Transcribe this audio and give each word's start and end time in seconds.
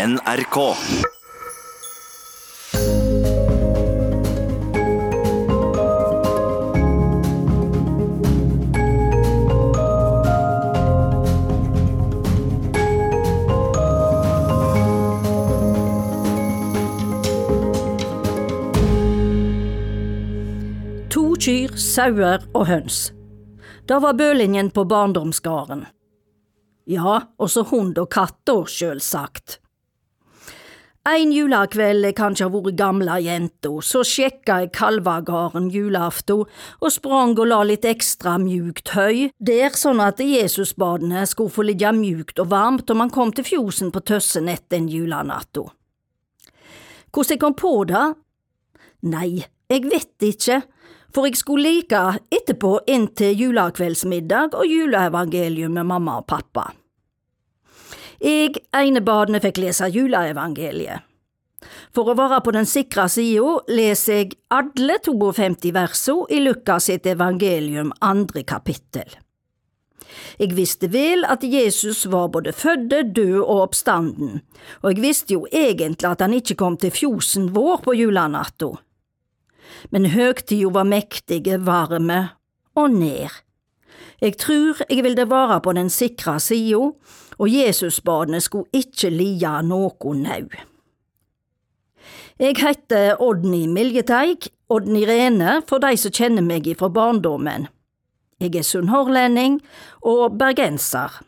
NRK. 0.00 0.56
To 21.10 21.34
kyr, 21.36 21.76
sauer 21.76 22.46
og 22.54 22.70
høns. 22.70 23.10
Da 23.84 24.00
var 24.00 24.16
bølinjen 24.16 24.72
på 24.72 24.86
barndomsgården. 24.88 25.84
Ja, 26.88 27.20
også 27.36 27.68
hund 27.68 27.98
og 28.00 28.08
katter, 28.14 28.64
sjølsagt. 28.64 29.59
Ein 31.08 31.30
julekveld 31.32 32.04
jeg 32.04 32.12
kanskje 32.18 32.44
har 32.44 32.50
vært 32.52 32.76
gamla 32.76 33.14
jenta, 33.24 33.70
så 33.80 34.02
sjekka 34.04 34.58
jeg 34.60 34.72
kalvagarden 34.76 35.70
julaften 35.72 36.42
og 36.44 36.92
sprang 36.92 37.32
og 37.40 37.46
la 37.48 37.62
litt 37.64 37.86
ekstra 37.88 38.34
mjukt 38.36 38.92
høy 38.92 39.30
der, 39.40 39.72
sånn 39.72 40.02
at 40.04 40.20
Jesusbadene 40.20 41.22
skulle 41.24 41.54
få 41.54 41.64
ligge 41.64 41.88
mjukt 41.96 42.42
og 42.44 42.50
varmt 42.52 42.92
om 42.92 43.00
han 43.00 43.12
kom 43.14 43.32
til 43.32 43.48
fjosen 43.48 43.88
på 43.94 44.02
Tøssenett 44.10 44.66
den 44.68 44.90
julenatta. 44.92 45.64
Hvordan 47.08 47.32
jeg 47.32 47.40
kom 47.46 47.56
på 47.56 47.72
det? 47.88 48.04
Nei, 49.08 49.40
jeg 49.72 49.88
vet 49.88 50.28
ikke, 50.28 50.60
for 51.16 51.24
jeg 51.24 51.40
skulle 51.40 51.78
like 51.80 52.02
etterpå 52.28 52.74
inn 52.92 53.08
til 53.16 53.40
julekveldsmiddag 53.46 54.52
og 54.52 54.68
juleevangelium 54.68 55.80
med 55.80 55.88
mamma 55.94 56.20
og 56.20 56.28
pappa. 56.28 56.68
Jeg, 58.20 58.60
enebadende, 58.76 59.40
fikk 59.40 59.62
lese 59.62 59.88
juleevangeliet. 59.88 61.06
For 61.92 62.08
å 62.08 62.16
være 62.16 62.40
på 62.44 62.52
den 62.56 62.68
sikre 62.68 63.06
sida 63.12 63.58
leser 63.68 64.22
jeg 64.22 64.36
alle 64.52 64.96
52 65.04 65.72
versene 65.76 66.28
i 66.32 66.40
Lukas 66.44 66.88
sitt 66.88 67.08
evangelium 67.10 67.92
andre 68.00 68.44
kapittel. 68.48 69.08
Jeg 70.40 70.56
visste 70.56 70.88
vel 70.90 71.22
at 71.28 71.44
Jesus 71.46 72.02
var 72.10 72.30
både 72.34 72.52
fødde, 72.56 73.02
død 73.14 73.36
og 73.42 73.64
oppstanden, 73.66 74.40
og 74.82 74.88
jeg 74.90 75.02
visste 75.04 75.36
jo 75.36 75.44
egentlig 75.46 76.08
at 76.08 76.24
han 76.24 76.34
ikke 76.34 76.56
kom 76.58 76.78
til 76.80 76.94
fjosen 76.94 77.50
vår 77.54 77.84
på 77.84 77.94
julanatta. 77.98 78.72
Men 79.94 80.10
høgtida 80.12 80.72
var 80.74 80.88
mektige, 80.88 81.60
varme 81.64 82.20
og 82.74 82.96
nær. 82.96 83.30
Jeg 84.20 84.36
trur 84.36 84.82
eg 84.88 85.00
ville 85.04 85.24
vare 85.28 85.60
på 85.64 85.72
den 85.76 85.88
sikre 85.92 86.36
sida, 86.44 86.90
og 87.40 87.48
Jesusbadene 87.48 88.40
skulle 88.44 88.68
ikkje 88.76 89.10
lide 89.14 89.54
noko 89.64 90.12
nau. 90.12 90.50
Eg 92.40 92.60
heiter 92.60 93.20
Odny 93.20 93.66
Miljeteig, 93.68 94.50
Odny 94.72 95.06
Rene 95.08 95.60
for 95.68 95.80
dei 95.82 95.96
som 96.00 96.12
kjenner 96.12 96.44
meg 96.44 96.68
ifra 96.68 96.88
barndommen. 96.92 97.66
Eg 98.40 98.56
er 98.56 98.64
sunnhordlending 98.64 99.58
og 100.08 100.38
bergenser. 100.40 101.20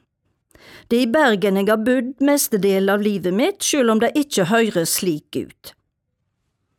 Det 0.89 0.99
er 0.99 1.07
i 1.07 1.13
Bergen 1.13 1.61
jeg 1.61 1.69
har 1.69 1.81
bodd 1.85 2.21
mestedelen 2.25 2.93
av 2.93 3.05
livet 3.05 3.33
mitt, 3.37 3.65
sjøl 3.65 3.93
om 3.93 4.01
det 4.01 4.13
ikke 4.19 4.49
høres 4.53 4.99
slik 5.01 5.37
ut. 5.37 5.73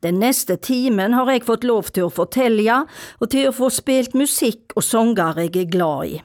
Den 0.03 0.19
neste 0.19 0.57
timen 0.59 1.13
har 1.15 1.29
jeg 1.31 1.45
fått 1.47 1.63
lov 1.63 1.93
til 1.95 2.09
å 2.09 2.11
fortelle 2.11 2.81
og 3.23 3.29
til 3.31 3.47
å 3.47 3.55
få 3.55 3.69
spilt 3.71 4.17
musikk 4.19 4.75
og 4.75 4.83
sanger 4.83 5.39
jeg 5.45 5.55
er 5.61 5.69
glad 5.71 6.09
i. 6.11 6.17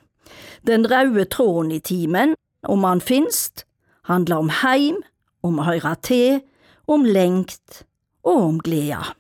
Den 0.67 0.87
røde 0.91 1.29
tråden 1.31 1.71
i 1.73 1.79
timen, 1.79 2.35
om 2.67 2.83
han 2.85 3.01
finst, 3.01 3.63
handler 4.11 4.43
om 4.43 4.51
heim, 4.65 4.99
om 5.47 5.61
å 5.61 5.69
høre 5.69 5.95
til, 6.03 6.41
om 6.91 7.07
lengt 7.07 7.85
og 8.27 8.43
om 8.49 8.59
gleda. 8.59 9.15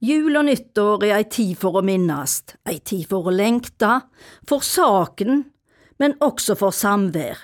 Jul 0.00 0.38
og 0.38 0.46
nyttår 0.46 1.02
er 1.10 1.18
ei 1.18 1.26
tid 1.28 1.58
for 1.60 1.76
å 1.76 1.84
minnast, 1.84 2.54
ei 2.64 2.78
tid 2.78 3.08
for 3.10 3.26
å 3.26 3.34
lengte, 3.34 3.98
for 4.48 4.64
saken, 4.64 5.42
men 6.00 6.16
også 6.24 6.56
for 6.56 6.72
samvær. 6.72 7.42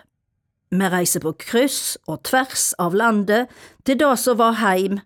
Vi 0.70 0.88
reiser 0.92 1.20
på 1.26 1.34
kryss 1.42 1.98
og 2.06 2.22
tvers 2.24 2.70
av 2.80 2.96
landet 2.96 3.52
til 3.84 3.98
det 4.00 4.14
som 4.22 4.38
var 4.40 4.56
heim, 4.62 5.02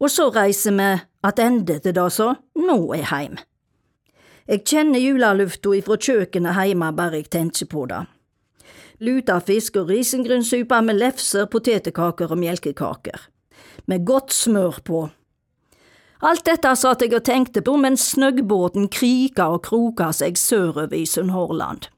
og 0.00 0.10
så 0.10 0.30
reiser 0.32 0.74
vi 0.76 0.88
attende 1.22 1.78
til 1.78 1.94
det 1.94 2.08
som 2.12 2.38
nå 2.56 2.78
er 2.96 3.06
heim. 3.12 3.36
Jeg 4.50 4.64
kjenner 4.66 4.98
julalufta 4.98 5.76
ifra 5.76 5.98
kjøkkenet 6.00 6.56
heime 6.56 6.88
bare 6.96 7.20
jeg 7.20 7.30
tenker 7.30 7.68
på 7.70 7.84
det. 7.90 8.00
Lutefisk 9.00 9.76
og 9.80 9.92
risengrynssuppe 9.92 10.80
med 10.84 10.98
lefser, 10.98 11.46
potetkaker 11.46 12.32
og 12.32 12.40
melkekaker. 12.40 13.28
Med 13.86 14.04
godt 14.04 14.32
smør 14.32 14.80
på. 14.84 15.04
Alt 16.20 16.44
dette 16.44 16.72
satt 16.76 17.00
jeg 17.00 17.14
og 17.16 17.24
tenkte 17.24 17.62
på 17.64 17.76
mens 17.80 18.10
snøggbåten 18.12 18.90
krika 18.92 19.46
og 19.54 19.62
kroka 19.68 20.10
seg 20.12 20.36
sørover 20.36 20.98
i 20.98 21.06
Sunnhordland. 21.08 21.88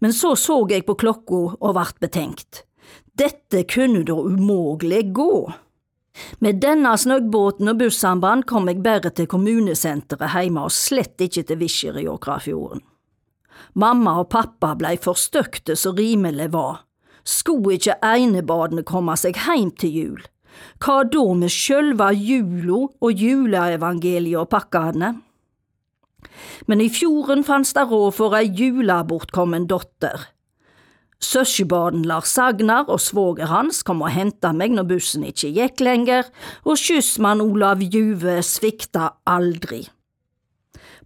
Men 0.00 0.12
så 0.12 0.34
så 0.34 0.64
jeg 0.70 0.86
på 0.88 0.96
klokka 0.98 1.42
og 1.60 1.76
vart 1.76 2.00
betenkt. 2.02 2.64
Dette 3.14 3.62
kunne 3.70 4.02
da 4.08 4.16
umogleg 4.18 5.12
gå. 5.14 5.52
Med 6.40 6.60
denne 6.62 6.92
snøggbåten 6.98 7.68
og 7.72 7.80
bussamband 7.80 8.46
kom 8.48 8.68
jeg 8.70 8.82
bare 8.84 9.12
til 9.12 9.28
kommunesenteret 9.30 10.32
heime 10.32 10.66
og 10.68 10.74
slett 10.74 11.20
ikke 11.20 11.44
til 11.48 11.60
Visjer 11.60 11.98
i 12.00 12.06
Åkrafjorden. 12.10 12.84
Mamma 13.76 14.18
og 14.22 14.30
pappa 14.32 14.74
blei 14.76 14.96
forstøkte 15.00 15.76
så 15.76 15.92
rimelig 15.96 16.48
var. 16.54 16.84
Skulle 17.26 17.76
ikke 17.76 17.98
einebadene 18.04 18.84
komme 18.86 19.16
seg 19.18 19.36
heim 19.46 19.72
til 19.76 19.92
jul? 19.92 20.24
Hva 20.80 21.02
da 21.04 21.24
med 21.36 21.52
sjølve 21.52 22.12
jula 22.16 22.86
og 22.86 23.22
juleevangeliet 23.24 24.40
og 24.40 24.48
pakkene? 24.52 25.12
Men 26.66 26.80
i 26.80 26.88
fjorden 26.92 27.44
fanns 27.44 27.74
det 27.76 27.84
råd 27.90 28.14
for 28.16 28.36
ei 28.38 28.48
julebortkommen 28.48 29.68
dotter. 29.68 30.30
Søskenbarn 31.22 32.04
Lars 32.04 32.34
Sagnar 32.36 32.90
og 32.92 33.00
svoger 33.00 33.48
hans 33.48 33.80
kom 33.86 34.02
og 34.04 34.12
henta 34.12 34.52
meg 34.52 34.74
når 34.76 34.88
bussen 34.90 35.24
ikke 35.24 35.52
gikk 35.56 35.80
lenger, 35.80 36.28
og 36.68 36.76
skyssmann 36.76 37.40
Olav 37.40 37.80
Juve 37.80 38.42
svikta 38.44 39.14
aldri. 39.24 39.86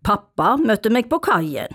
Pappa 0.02 0.56
møtte 0.58 0.90
meg 0.90 1.06
på 1.10 1.20
kaien, 1.22 1.70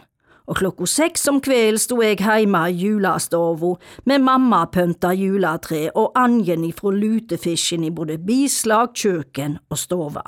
og 0.45 0.59
klokka 0.59 0.87
seks 0.89 1.23
om 1.31 1.39
kvelden 1.41 1.79
sto 1.81 2.01
jeg 2.03 2.19
heime 2.25 2.65
i 2.69 2.79
julestova 2.83 3.75
med 4.09 4.25
mammapynta 4.25 5.13
juletre 5.15 5.87
og 5.95 6.17
angen 6.19 6.65
ifra 6.67 6.91
lutefisken 6.91 7.85
i 7.87 7.93
både 7.93 8.17
bislag, 8.19 8.91
kjøkken 8.93 9.59
og 9.69 9.79
stova. 9.79 10.25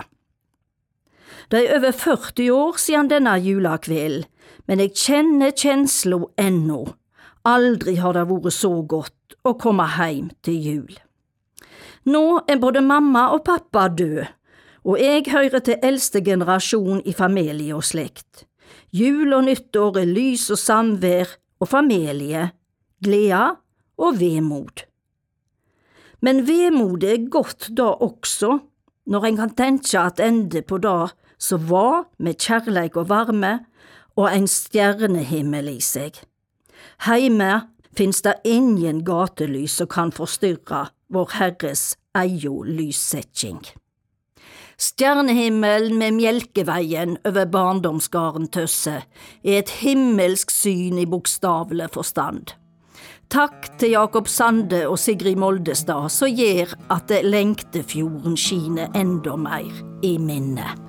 Det 1.51 1.59
er 1.63 1.78
over 1.78 1.91
40 1.91 2.51
år 2.51 2.79
siden 2.81 3.12
denne 3.12 3.35
julekvelden, 3.39 4.25
men 4.68 4.79
jeg 4.84 4.95
kjenner 4.95 5.53
kjensla 5.56 6.24
ennå. 6.39 6.81
Aldri 7.47 7.95
har 8.01 8.17
det 8.17 8.25
vært 8.27 8.55
så 8.55 8.73
godt 8.83 9.37
å 9.47 9.53
komme 9.59 9.85
heim 9.95 10.31
til 10.43 10.57
jul. 10.69 10.97
Nå 12.07 12.41
er 12.47 12.59
både 12.59 12.83
mamma 12.83 13.29
og 13.35 13.45
pappa 13.47 13.87
døde, 13.87 14.27
og 14.87 14.99
jeg 14.99 15.25
hører 15.31 15.63
til 15.63 15.79
eldste 15.83 16.21
generasjon 16.23 17.01
i 17.07 17.13
familie 17.15 17.75
og 17.75 17.83
slekt. 17.87 18.45
Jul 18.95 19.33
og 19.35 19.47
nyttår 19.47 20.01
er 20.03 20.11
lys 20.11 20.45
og 20.51 20.59
samvær 20.59 21.33
og 21.59 21.67
familie, 21.71 22.51
glede 23.03 23.57
og 23.99 24.19
vemod. 24.19 24.85
Men 26.23 26.45
vemodet 26.47 27.11
er 27.13 27.27
godt 27.31 27.69
da 27.77 27.91
også, 28.03 28.57
når 29.07 29.27
en 29.27 29.41
kan 29.41 29.53
tenke 29.55 29.99
attende 29.99 30.63
på 30.67 30.79
det 30.83 31.11
som 31.39 31.67
var 31.69 32.07
med 32.19 32.39
kjærleik 32.41 32.97
og 32.97 33.09
varme 33.11 33.53
og 34.17 34.31
en 34.31 34.47
stjernehimmel 34.49 35.69
i 35.75 35.79
seg. 35.83 36.17
Heime 37.05 37.61
finnes 37.97 38.21
det 38.21 38.39
ingen 38.43 39.03
gatelys 39.05 39.77
som 39.77 39.87
kan 39.87 40.11
forstyrre 40.11 40.88
Vår 41.13 41.29
Herres 41.38 41.95
eio 42.17 42.63
lyssetjing. 42.65 43.61
Stjernehimmelen 44.77 45.97
med 45.97 46.13
Mjelkeveien 46.13 47.17
over 47.25 47.47
barndomsgarden 47.49 48.49
Tøsse 48.53 48.99
er 49.41 49.59
et 49.61 49.71
himmelsk 49.79 50.53
syn 50.53 50.99
i 51.01 51.07
bokstavelig 51.09 51.89
forstand. 51.95 52.53
Takk 53.33 53.71
til 53.79 53.95
Jakob 53.95 54.29
Sande 54.31 54.83
og 54.88 55.00
Sigrid 55.01 55.39
Moldestad 55.41 56.11
som 56.13 56.31
gjør 56.31 56.77
at 56.93 57.11
Lengtefjorden 57.25 58.38
skiner 58.39 58.93
enda 58.95 59.35
mer 59.35 59.73
i 60.05 60.15
minnet. 60.21 60.85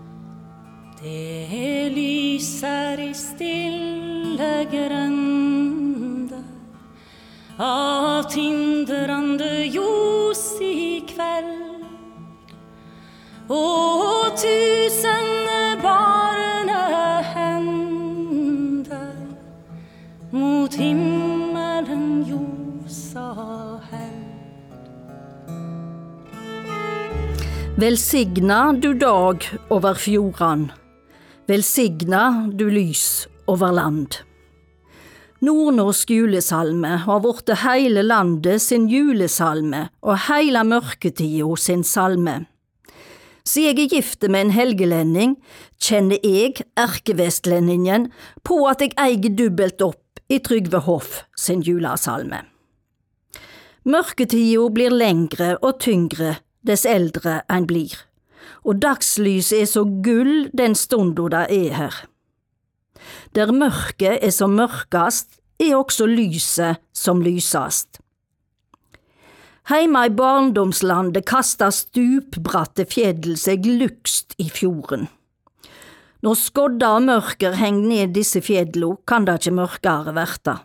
Det 1.01 1.91
lyser 1.95 3.05
i 3.09 3.13
stille 3.17 4.55
grender 4.71 5.88
av 7.59 8.23
tindrande 8.31 9.67
ljus 9.67 10.61
i 10.63 11.03
kveld. 11.09 11.83
Og 13.51 14.37
tusen 14.39 15.49
barnehender 15.83 17.17
mot 20.31 20.75
himmelen 20.75 22.25
ljosa 22.29 23.27
hell. 23.91 24.23
Velsigna 27.79 28.73
du 28.73 28.95
dag 28.95 29.43
over 29.71 29.95
fjordan. 29.95 30.73
Velsigna 31.47 32.51
du 32.53 32.71
lys 32.71 33.29
over 33.47 33.73
land. 33.73 34.28
Nordnorsk 35.39 36.11
julesalme 36.11 36.97
har 37.05 37.21
blitt 37.23 37.53
heile 37.63 38.03
landet 38.03 38.59
sin 38.65 38.89
julesalme 38.91 39.85
og 40.03 40.25
heile 40.27 40.65
mørketida 40.67 41.53
sin 41.55 41.85
salme. 41.87 42.41
Siden 43.47 43.79
jeg 43.79 43.85
er 43.85 43.93
gift 43.93 44.27
med 44.27 44.41
en 44.41 44.51
helgelending, 44.53 45.37
kjenner 45.79 46.19
jeg, 46.27 46.67
erkevestlendingen, 46.77 48.11
på 48.43 48.59
at 48.67 48.83
jeg 48.83 48.97
eier 48.99 49.31
dubbelt 49.39 49.81
opp 49.87 50.19
i 50.29 50.41
Trygve 50.43 50.83
Hoff 50.91 51.23
sin 51.39 51.63
julesalme. 51.63 52.43
Mørketida 53.87 54.67
blir 54.75 54.91
lengre 54.91 55.55
og 55.63 55.79
tyngre 55.81 56.41
dess 56.67 56.83
eldre 56.85 57.45
en 57.47 57.71
blir, 57.71 57.95
og 58.67 58.83
dagslyset 58.83 59.63
er 59.63 59.71
så 59.71 59.87
gull 59.87 60.49
den 60.51 60.75
stunda 60.75 61.31
det 61.31 61.47
er 61.63 61.75
her. 61.79 62.05
Der 63.35 63.53
mørket 63.53 64.23
er 64.25 64.35
som 64.35 64.57
mørkast, 64.59 65.41
er 65.59 65.77
også 65.77 66.07
lyset 66.07 66.79
som 66.95 67.23
lysast. 67.23 67.99
Heima 69.69 70.07
i 70.09 70.13
barndomslandet 70.17 71.27
kasta 71.29 71.69
stupbratte 71.75 72.87
fjell 72.89 73.35
seg 73.37 73.67
lukst 73.69 74.33
i 74.41 74.47
fjorden. 74.49 75.09
Når 76.25 76.39
skodda 76.41 76.95
og 76.97 77.05
mørker 77.05 77.59
heng 77.61 77.83
ned 77.87 78.15
disse 78.17 78.41
fjella, 78.43 78.95
kan 79.07 79.27
det 79.29 79.37
ikkje 79.39 79.55
mørkare 79.59 80.15
verta. 80.17 80.57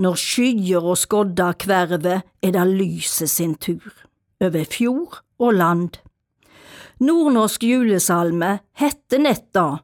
Når 0.00 0.16
skyer 0.18 0.80
og 0.80 0.96
skodda 0.98 1.52
kverver, 1.60 2.24
er 2.42 2.54
det 2.56 2.66
lyset 2.72 3.30
sin 3.30 3.54
tur 3.54 3.92
over 4.40 4.64
fjord 4.64 5.20
og 5.38 5.54
land. 5.60 6.00
Nordnorsk 7.04 7.62
julesalme 7.68 8.58
heter 8.80 9.22
nett 9.22 9.46
da, 9.54 9.82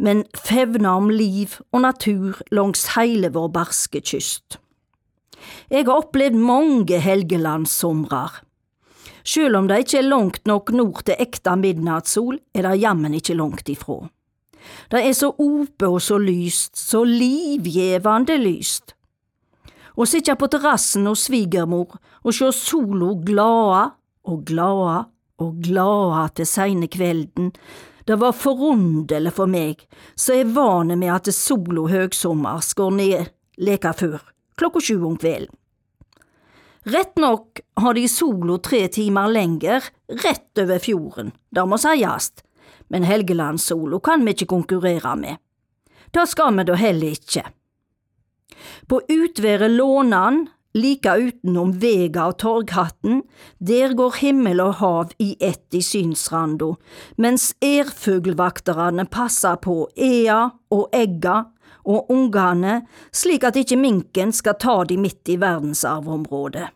men 0.00 0.24
fevner 0.36 0.96
om 0.96 1.10
liv 1.12 1.58
og 1.74 1.84
natur 1.84 2.40
langs 2.54 2.86
heile 2.96 3.30
vår 3.34 3.50
barske 3.52 4.00
kyst. 4.00 4.56
Jeg 5.70 5.86
har 5.86 6.00
opplevd 6.00 6.36
mange 6.36 7.00
Helgelandssomrer. 7.00 8.40
Sjøl 9.24 9.58
om 9.58 9.68
det 9.68 9.82
ikke 9.84 9.98
er 10.00 10.08
langt 10.08 10.48
nok 10.48 10.72
nord 10.72 11.04
til 11.04 11.20
ekte 11.20 11.52
midnattssol, 11.60 12.40
er 12.56 12.66
det 12.66 12.80
jammen 12.80 13.14
ikke 13.16 13.36
langt 13.36 13.68
ifra. 13.68 14.06
Det 14.90 15.00
er 15.04 15.12
så 15.16 15.30
ope 15.30 15.88
og 15.88 16.00
så 16.04 16.18
lyst, 16.20 16.76
så 16.76 17.02
livgjevende 17.04 18.36
lyst. 18.40 18.94
Å 19.96 20.06
sitte 20.08 20.36
på 20.38 20.48
terrassen 20.48 21.08
hos 21.08 21.26
svigermor 21.28 21.98
og 22.22 22.34
sjå 22.34 22.50
sola 22.56 23.12
glada 23.26 23.84
og 24.30 24.44
glada 24.48 25.00
og 25.40 25.60
glada 25.64 26.26
til 26.36 26.48
seine 26.48 26.88
kvelden, 26.92 27.50
det 28.10 28.16
var 28.18 28.32
forunderlig 28.34 29.30
for 29.36 29.46
meg, 29.46 29.84
så 30.18 30.40
er 30.40 30.48
vane 30.50 30.96
med 30.98 31.12
at 31.14 31.28
solo 31.30 31.84
høgsommer 31.86 32.58
skår 32.66 32.96
ned 32.96 33.28
leka 33.62 33.92
før, 33.94 34.16
klokka 34.58 34.82
sju 34.82 34.96
om 35.06 35.14
kvelden. 35.14 35.54
Rett 36.90 37.20
nok 37.22 37.60
har 37.78 37.94
de 37.94 38.02
solo 38.10 38.56
tre 38.58 38.80
timer 38.90 39.30
lenger 39.30 39.86
rett 40.24 40.58
over 40.58 40.82
fjorden, 40.82 41.30
det 41.54 41.66
må 41.70 41.78
sies, 41.78 42.32
men 42.90 43.06
Helgelandssolo 43.06 44.02
kan 44.02 44.26
vi 44.26 44.34
ikke 44.34 44.50
konkurrere 44.56 45.14
med. 45.14 45.38
Det 46.10 46.26
skal 46.26 46.58
vi 46.58 46.66
da 46.66 46.80
heller 46.82 47.14
ikke. 47.14 47.44
På 48.90 49.04
utværet 49.06 49.70
Lånan, 49.70 50.48
like 50.74 51.12
utenom 51.18 51.72
Vega 51.82 52.28
og 52.30 52.38
Torghatten, 52.38 53.22
der 53.58 53.94
går 53.98 54.18
himmel 54.20 54.60
og 54.62 54.74
hav 54.80 55.14
i 55.18 55.34
ett 55.40 55.74
i 55.74 55.82
synsranda, 55.82 56.74
mens 57.18 57.54
ærfuglvakterne 57.64 59.06
passer 59.10 59.58
på 59.62 59.88
ea 59.96 60.42
og 60.70 60.88
egga 60.94 61.44
og 61.84 62.10
ungane, 62.12 62.82
slik 63.12 63.44
at 63.44 63.56
ikke 63.56 63.78
minken 63.80 64.34
skal 64.36 64.58
ta 64.60 64.82
de 64.84 64.98
midt 65.00 65.32
i 65.32 65.40
verdensarvområdet. 65.40 66.68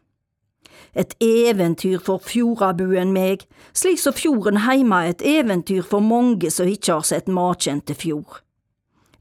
Et 0.95 1.15
eventyr 1.21 1.99
for 1.99 2.23
fjordabuen 2.23 3.11
meg, 3.15 3.43
slik 3.75 3.99
som 3.99 4.15
fjorden 4.15 4.63
heime 4.63 5.03
er 5.03 5.15
et 5.15 5.25
eventyr 5.27 5.83
for 5.83 6.05
mange 6.05 6.51
som 6.55 6.71
ikke 6.71 7.01
har 7.01 7.07
sett 7.07 7.27
maken 7.27 7.83
til 7.83 7.99
fjord. 7.99 8.41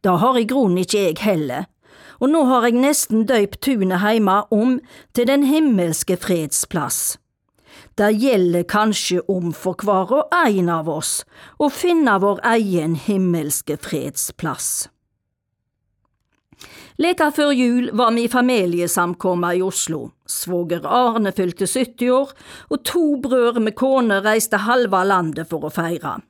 Det 0.04 0.14
har 0.20 0.38
i 0.38 0.46
grunnen 0.46 0.84
ikke 0.84 1.00
jeg 1.08 1.22
heller, 1.24 1.66
og 2.24 2.32
nå 2.32 2.46
har 2.48 2.70
jeg 2.70 2.80
nesten 2.80 3.26
døypt 3.28 3.60
tunet 3.68 4.00
heime 4.00 4.38
om 4.56 4.78
til 5.12 5.28
Den 5.28 5.44
himmelske 5.44 6.16
fredsplass. 6.16 7.18
Det 8.00 8.14
gjelder 8.16 8.64
kanskje 8.64 9.20
om 9.30 9.52
for 9.54 9.76
hver 9.84 10.16
og 10.22 10.32
ein 10.34 10.72
av 10.72 10.88
oss 10.90 11.26
å 11.60 11.68
finne 11.70 12.16
vår 12.24 12.40
egen 12.56 12.96
himmelske 12.96 13.76
fredsplass. 13.78 14.88
Like 16.98 17.28
før 17.36 17.52
jul 17.52 17.90
var 17.98 18.14
vi 18.16 18.30
familiesamkomma 18.30 19.56
i 19.58 19.62
Oslo. 19.66 20.14
Svoger 20.30 20.86
Arne 20.88 21.34
fylte 21.36 21.68
70 21.68 22.12
år, 22.14 22.34
og 22.70 22.84
to 22.86 23.18
brødre 23.22 23.60
med 23.66 23.76
kone 23.76 24.22
reiste 24.24 24.64
halve 24.64 25.04
landet 25.10 25.50
for 25.50 25.68
å 25.68 25.74
feire. 25.74 26.22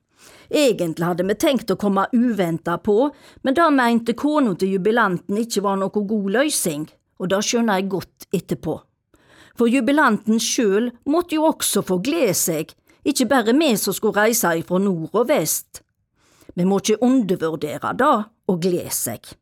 Egentlig 0.49 1.07
hadde 1.07 1.25
vi 1.27 1.35
tenkt 1.39 1.71
å 1.71 1.79
komme 1.79 2.07
uventa 2.13 2.77
på, 2.81 3.09
men 3.43 3.55
det 3.57 3.69
mente 3.75 4.15
kona 4.17 4.55
til 4.55 4.75
jubilanten 4.75 5.39
ikke 5.43 5.63
var 5.65 5.79
noe 5.81 5.91
god 5.93 6.31
løsning, 6.37 6.87
og 7.19 7.31
det 7.31 7.43
skjønner 7.45 7.79
jeg 7.79 7.91
godt 7.93 8.27
etterpå. 8.33 8.79
For 9.57 9.69
jubilanten 9.69 10.41
sjøl 10.41 10.89
måtte 11.05 11.37
jo 11.37 11.45
også 11.51 11.83
få 11.85 11.99
glede 12.03 12.33
seg, 12.37 12.73
ikke 13.05 13.29
bare 13.29 13.53
vi 13.57 13.73
som 13.77 13.95
skulle 13.95 14.25
reise 14.25 14.55
ifra 14.57 14.79
nord 14.81 15.13
og 15.13 15.29
vest. 15.29 15.83
Vi 16.55 16.65
må 16.65 16.79
ikke 16.81 17.01
undervurdere 17.03 17.93
det 17.99 18.13
å 18.49 18.57
glede 18.61 18.93
seg. 18.93 19.33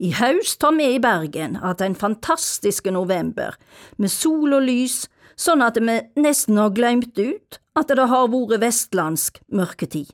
I 0.00 0.12
høst 0.16 0.62
har 0.64 0.74
vi 0.76 0.88
i 0.94 1.02
Bergen 1.02 1.58
hatt 1.60 1.82
en 1.84 1.96
fantastisk 1.98 2.88
november, 2.92 3.56
med 3.96 4.12
sol 4.12 4.56
og 4.56 4.64
lys, 4.64 5.04
sånn 5.36 5.62
at 5.64 5.78
vi 5.78 6.00
nesten 6.20 6.58
har 6.60 6.74
glemt 6.76 7.18
ut 7.18 7.60
at 7.76 7.92
det 7.92 8.08
har 8.08 8.28
vært 8.32 8.60
vestlandsk 8.62 9.40
mørketid. 9.52 10.10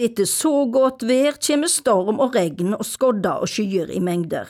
Etter 0.00 0.24
så 0.24 0.64
godt 0.72 1.02
vær 1.04 1.36
kommer 1.44 1.68
storm 1.68 2.20
og 2.24 2.34
regn 2.36 2.72
og 2.76 2.86
skodder 2.88 3.42
og 3.44 3.48
skyer 3.52 3.90
i 3.92 4.00
mengder. 4.00 4.48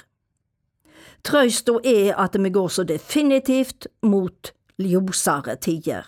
Trøysta 1.26 1.72
er 1.84 2.14
at 2.18 2.36
vi 2.38 2.50
går 2.54 2.68
så 2.70 2.84
definitivt 2.86 3.86
mot 4.06 4.52
ljosere 4.80 5.56
tider. 5.60 6.06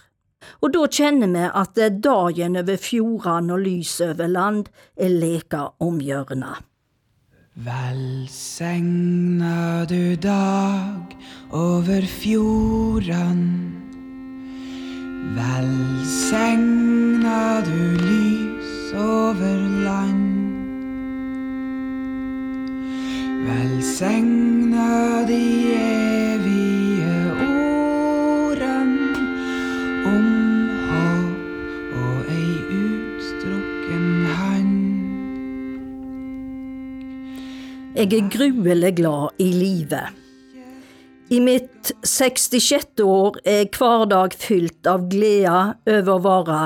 Og 0.63 0.73
da 0.75 0.87
kjenner 0.91 1.29
vi 1.31 1.45
at 1.63 1.79
dagen 2.03 2.57
over 2.59 2.77
fjordene 2.81 3.53
og 3.55 3.61
lyset 3.67 4.15
over 4.15 4.29
land 4.31 4.69
er 4.97 5.09
leka 5.11 5.69
om 5.83 6.01
hjørnet. 6.03 6.57
Velsigna 7.67 8.65
du 9.85 10.17
dag 10.17 11.17
over 11.53 12.03
fjordene. 12.09 13.92
Velsigna 15.31 16.83
du 17.63 17.97
lys 17.97 18.93
over 18.95 19.59
land. 19.87 20.33
Velsigna 23.47 25.23
de 25.27 25.45
evige 25.79 27.19
ordene 27.47 29.15
om 30.11 30.27
håp 30.91 31.37
og 32.03 32.19
ei 32.35 32.55
utstrukken 32.81 34.07
hand. 34.27 34.77
Jeg 37.95 38.13
er 38.13 38.29
gruelig 38.39 38.97
glad 38.97 39.29
i 39.39 39.53
livet. 39.53 40.22
I 41.33 41.39
mitt 41.41 41.95
66. 42.05 43.01
år 43.01 43.39
er 43.49 43.69
hver 43.73 44.03
dag 44.11 44.35
fylt 44.37 44.85
av 44.91 45.07
glede 45.09 45.79
over 45.89 46.11
å 46.13 46.21
være 46.21 46.59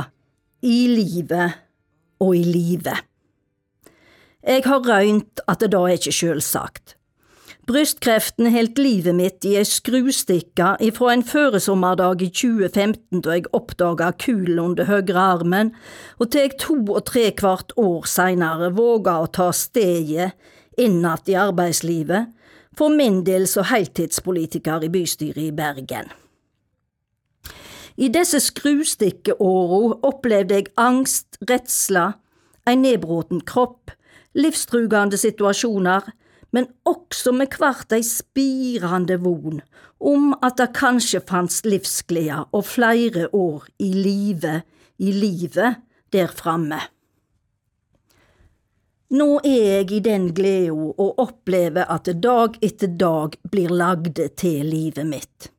i 0.67 0.79
livet 0.91 1.61
og 2.25 2.33
i 2.35 2.43
livet. 2.43 3.05
Jeg 4.43 4.65
har 4.67 4.83
røynt 4.83 5.43
at 5.47 5.63
det 5.63 5.71
da 5.71 5.85
er 5.87 6.01
ikke 6.01 6.15
sjølsagt. 6.19 6.97
Brystkreften 7.71 8.51
holdt 8.55 8.81
livet 8.83 9.15
mitt 9.19 9.47
i 9.47 9.55
ei 9.61 9.67
skrustikke 9.67 10.73
ifra 10.89 11.13
en 11.15 11.23
føresommerdag 11.27 12.27
i 12.27 12.33
2015 12.35 13.23
da 13.23 13.39
jeg 13.39 13.47
oppdaga 13.55 14.13
kulen 14.19 14.65
under 14.65 14.91
høyre 14.91 15.29
armen, 15.37 15.75
og 16.19 16.33
til 16.33 16.49
jeg 16.49 16.59
to 16.65 16.81
og 16.89 17.05
tre 17.13 17.29
kvart 17.39 17.75
år 17.79 18.07
seinere 18.11 18.73
våga 18.75 19.21
å 19.23 19.31
ta 19.31 19.53
steget 19.55 20.35
inn 20.77 21.05
att 21.05 21.29
i 21.29 21.35
arbeidslivet 21.35 22.35
for 22.77 22.93
min 22.93 23.23
del 23.25 23.47
som 23.49 23.67
heltidspolitiker 23.67 24.85
i 24.85 24.93
bystyret 24.93 25.49
i 25.49 25.53
Bergen. 25.57 26.13
I 27.97 28.11
disse 28.13 28.43
skrustikkeåra 28.45 29.97
opplevde 30.05 30.59
jeg 30.59 30.73
angst, 30.77 31.39
redsle, 31.49 32.11
en 32.69 32.83
nedbråten 32.85 33.41
kropp, 33.49 33.95
livstruende 34.37 35.17
situasjoner, 35.17 36.05
men 36.53 36.69
også 36.85 37.33
med 37.33 37.57
hvert 37.59 37.93
ei 37.97 38.05
spirende 38.05 39.17
von 39.23 39.63
om 40.01 40.35
at 40.45 40.59
det 40.61 40.75
kanskje 40.77 41.23
fantes 41.25 41.65
livsglede 41.65 42.45
og 42.53 42.67
flere 42.69 43.31
år 43.33 43.65
i 43.81 43.91
live, 43.93 44.61
i 44.99 45.13
livet 45.13 45.81
der 46.13 46.29
framme. 46.29 46.81
Nå 49.15 49.37
er 49.47 49.67
jeg 49.79 49.91
i 49.95 49.99
den 50.03 50.33
gleda 50.35 50.75
å 50.99 51.05
oppleve 51.23 51.85
at 51.87 52.09
dag 52.19 52.57
etter 52.59 52.91
dag 52.91 53.37
blir 53.53 53.71
lagde 53.71 54.27
til 54.35 54.67
livet 54.67 55.07
mitt. 55.07 55.51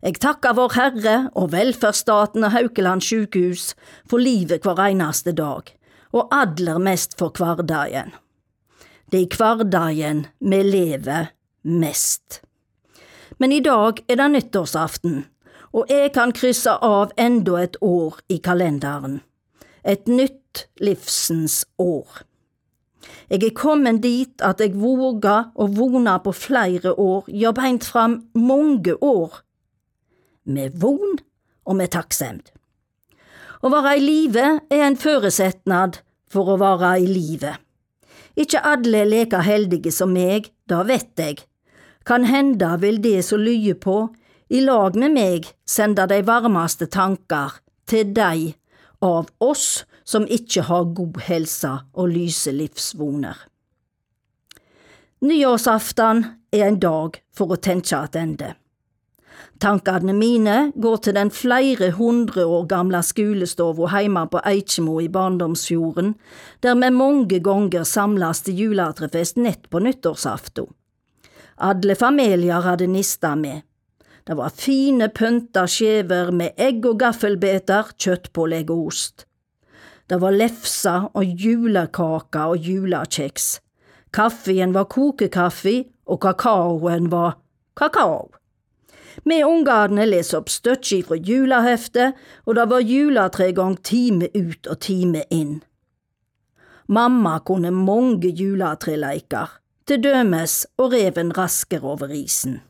Jeg 0.00 0.16
takker 0.22 0.54
Vår 0.56 0.72
Herre 0.72 1.16
og 1.36 1.50
velferdsstaten 1.52 2.46
og 2.46 2.54
Haukeland 2.54 3.04
sjukehus 3.04 3.74
for 4.08 4.22
livet 4.22 4.64
hver 4.64 4.80
eneste 4.86 5.34
dag, 5.36 5.68
og 6.16 6.32
aller 6.32 6.80
mest 6.80 7.18
for 7.20 7.34
hverdagen. 7.36 8.14
Det 9.12 9.20
er 9.20 9.26
i 9.26 9.36
hverdagen 9.36 10.22
vi 10.40 10.62
lever 10.64 11.28
mest. 11.68 12.40
Men 13.36 13.52
i 13.52 13.60
dag 13.60 14.00
er 14.08 14.16
det 14.16 14.30
nyttårsaften, 14.32 15.26
og 15.76 15.92
jeg 15.92 16.14
kan 16.16 16.32
krysse 16.32 16.72
av 16.72 17.12
enda 17.20 17.60
et 17.60 17.76
år 17.84 18.16
i 18.32 18.40
kalenderen. 18.40 19.20
Et 19.84 20.08
nytt 20.08 20.64
livsens 20.80 21.66
år. 21.76 22.24
Jeg 23.28 23.44
er 23.44 23.56
kommet 23.56 24.02
dit 24.02 24.44
at 24.44 24.60
jeg 24.60 24.76
våger 24.78 25.50
å 25.54 25.68
vona 25.72 26.18
på 26.24 26.32
flere 26.32 26.94
år, 26.94 27.28
ja 27.28 27.52
beint 27.52 27.84
fram 27.84 28.22
mange 28.34 28.96
år. 29.04 29.42
Med 30.48 30.78
von 30.80 31.18
og 31.68 31.76
med 31.76 31.92
takksemd. 31.92 32.52
Å 33.60 33.68
være 33.72 33.96
i 33.98 34.04
live 34.04 34.46
er 34.70 34.84
en 34.86 34.96
føresetnad 34.96 36.00
for 36.30 36.54
å 36.54 36.60
være 36.60 36.94
i 37.02 37.08
livet. 37.08 37.58
Ikke 38.38 38.62
alle 38.62 39.02
er 39.02 39.10
like 39.10 39.40
heldige 39.42 39.90
som 39.92 40.12
meg, 40.14 40.52
det 40.70 40.84
vet 40.86 41.18
jeg. 41.18 41.40
Kan 42.06 42.24
hende 42.30 42.70
vil 42.80 43.00
det 43.02 43.24
som 43.26 43.42
lyer 43.42 43.74
på, 43.74 44.06
i 44.48 44.62
lag 44.64 44.94
med 44.96 45.12
meg 45.12 45.50
sende 45.68 46.06
de 46.08 46.22
varmeste 46.24 46.86
tanker 46.88 47.58
til 47.90 48.14
dei 48.16 48.54
av 49.04 49.28
oss 49.44 49.84
som 50.08 50.24
ikke 50.24 50.64
har 50.70 50.88
god 50.96 51.20
helse 51.26 51.74
og 51.92 52.08
lyse 52.14 52.52
livsvoner. 52.54 53.36
Nyårsaften 55.20 56.24
er 56.54 56.64
en 56.68 56.80
dag 56.80 57.18
for 57.34 57.52
å 57.52 57.60
tenke 57.60 57.98
attende. 57.98 58.54
Tankene 59.58 60.14
mine 60.14 60.56
går 60.78 61.00
til 61.02 61.16
den 61.16 61.32
flere 61.34 61.90
hundre 61.98 62.44
år 62.46 62.68
gamle 62.70 63.00
skolestova 63.02 63.90
heime 63.90 64.22
på 64.30 64.40
Eikjemo 64.46 65.00
i 65.02 65.10
barndomsfjorden, 65.10 66.12
der 66.62 66.78
vi 66.78 66.90
mange 66.94 67.40
ganger 67.42 67.84
samles 67.84 68.44
til 68.46 68.62
juletrefest 68.62 69.42
nett 69.42 69.66
på 69.70 69.82
nyttårsaften. 69.82 70.70
Alle 71.58 71.98
familier 71.98 72.62
hadde 72.62 72.86
nista 72.86 73.34
med. 73.34 73.64
Det 74.24 74.36
var 74.38 74.54
fine 74.54 75.08
pynta 75.10 75.66
skjever 75.66 76.30
med 76.30 76.54
egg 76.54 76.86
og 76.86 77.00
gaffelbeter, 77.02 77.90
kjøttpålegg 77.98 78.70
og 78.70 78.92
ost. 78.92 79.27
Det 80.08 80.16
var 80.22 80.32
lefser 80.32 81.10
og 81.12 81.24
julekaker 81.44 82.54
og 82.54 82.64
julekjeks. 82.64 83.58
Kaffen 84.14 84.72
var 84.72 84.88
kokekaffe, 84.88 85.84
og 86.08 86.22
kakaoen 86.24 87.10
var 87.12 87.36
kakao. 87.76 88.30
Vi 89.28 89.42
ungene 89.44 90.06
les 90.08 90.30
opp 90.36 90.48
støtje 90.48 91.02
fra 91.04 91.18
juleheftet, 91.18 92.16
og 92.46 92.56
det 92.56 92.66
var 92.70 92.86
juletregang 92.86 93.76
time 93.84 94.30
ut 94.32 94.70
og 94.70 94.80
time 94.80 95.26
inn. 95.34 95.58
Mamma 96.88 97.36
kunne 97.44 97.74
mange 97.74 98.30
juletreleiker, 98.32 99.58
til 99.84 100.00
dømes 100.04 100.62
og 100.80 100.94
reven 100.94 101.34
raskere 101.36 101.84
over 101.84 102.14
isen. 102.16 102.62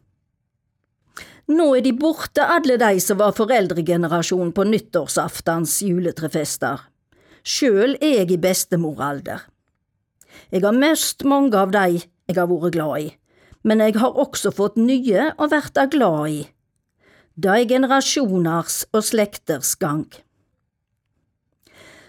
Nå 1.49 1.71
er 1.79 1.85
de 1.87 1.95
borte, 1.97 2.43
alle 2.43 2.77
de 2.81 2.99
som 3.01 3.21
var 3.23 3.37
foreldregenerasjon 3.37 4.51
på 4.53 4.67
nyttårsaftens 4.69 5.79
juletrefester. 5.87 6.83
Sjøl 7.43 7.97
er 8.01 8.21
jeg 8.21 8.33
i 8.35 8.41
bestemoralder. 8.41 9.47
Jeg 10.53 10.65
har 10.65 10.77
mest 10.77 11.25
mange 11.25 11.57
av 11.59 11.73
de 11.75 12.01
jeg 12.01 12.37
har 12.37 12.49
vært 12.51 12.75
glad 12.77 13.01
i, 13.01 13.09
men 13.65 13.83
jeg 13.85 13.97
har 14.01 14.17
også 14.21 14.53
fått 14.55 14.79
nye 14.81 15.33
å 15.37 15.49
verta 15.51 15.87
glad 15.91 16.31
i. 16.31 16.41
Det 17.39 17.53
er 17.55 17.69
generasjoners 17.71 18.83
og 18.93 19.05
slekters 19.07 19.77
gang. 19.79 20.07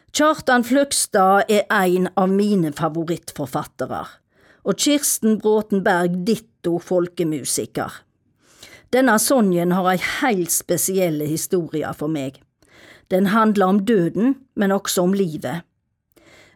Kjartan 0.10 0.66
Fløgstad 0.66 1.52
er 1.54 1.68
en 1.70 2.08
av 2.18 2.32
mine 2.34 2.72
favorittforfattere, 2.74 4.02
og 4.66 4.82
Kirsten 4.82 5.38
Bråten 5.40 5.84
Berg 5.86 6.24
ditto 6.26 6.80
folkemusiker. 6.82 8.02
Denne 8.90 9.20
Sonjen 9.22 9.76
har 9.78 9.86
ei 9.92 10.00
heilt 10.02 10.50
spesielle 10.50 11.28
historie 11.30 11.92
for 11.94 12.10
meg. 12.10 12.42
Den 13.10 13.32
handler 13.34 13.66
om 13.66 13.80
døden, 13.86 14.36
men 14.56 14.72
også 14.72 15.02
om 15.02 15.14
livet. 15.14 15.66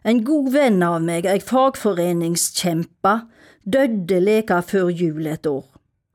En 0.04 0.20
god 0.24 0.50
venn 0.52 0.82
av 0.84 1.00
meg, 1.02 1.26
ei 1.26 1.40
fagforeningskjempe, 1.40 3.14
døde 3.64 4.20
leka 4.20 4.60
før 4.62 4.90
jul 4.92 5.26
et 5.26 5.46
år. 5.48 5.64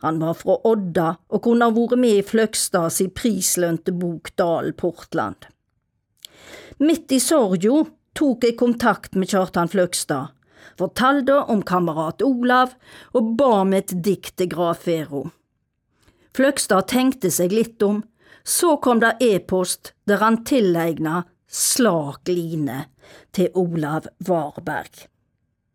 Han 0.06 0.20
var 0.22 0.38
fra 0.40 0.56
Odda 0.70 1.08
og 1.28 1.42
kunne 1.44 1.68
ha 1.68 1.76
vært 1.76 2.00
med 2.00 2.22
i 2.22 2.26
Fløgstad 2.26 2.94
si 2.96 3.10
prislønte 3.12 3.92
bok 3.92 4.32
Dalen 4.40 4.76
Portland. 4.80 5.50
Midt 6.80 7.12
i 7.12 7.20
sorga 7.20 7.82
tok 8.16 8.46
jeg 8.48 8.56
kontakt 8.62 9.18
med 9.20 9.28
Kjartan 9.34 9.68
Fløgstad, 9.68 10.32
fortalte 10.80 11.42
om 11.52 11.66
kamerat 11.68 12.24
Olav 12.24 12.78
og 13.12 13.34
ba 13.42 13.50
om 13.66 13.76
et 13.76 13.92
dikt 13.92 14.38
til 14.40 14.48
gravferda. 14.54 15.26
Fløgstad 16.38 16.88
tenkte 16.88 17.34
seg 17.34 17.52
litt 17.52 17.84
om, 17.84 18.04
så 18.44 18.78
kom 18.82 19.02
det 19.04 19.18
e-post 19.24 19.94
der 20.08 20.24
han 20.24 20.44
tilegna 20.46 21.24
Slak 21.50 22.30
line 22.30 22.84
til 23.34 23.50
Olav 23.58 24.06
Varberg. 24.22 25.08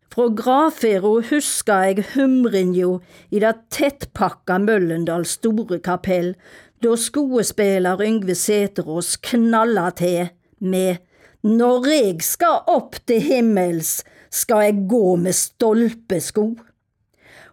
Fra 0.07 0.29
gravferda 0.31 1.11
huska 1.29 1.81
jeg 1.89 2.05
humrinja 2.13 2.93
i 3.27 3.41
det 3.43 3.55
tettpakka 3.75 4.61
Møllendal 4.63 5.25
store 5.27 5.81
kapell, 5.83 6.31
da 6.79 6.95
skuespiller 6.95 7.99
Yngve 8.05 8.37
Sæterås 8.39 9.17
knalla 9.27 9.89
til 9.99 10.31
med 10.59 11.03
Når 11.43 11.89
eg 11.91 12.23
skal 12.23 12.63
opp 12.71 12.95
til 13.05 13.19
himmels, 13.21 13.99
skal 14.31 14.69
eg 14.69 14.87
gå 14.89 15.17
med 15.19 15.35
stolpesko 15.35 16.47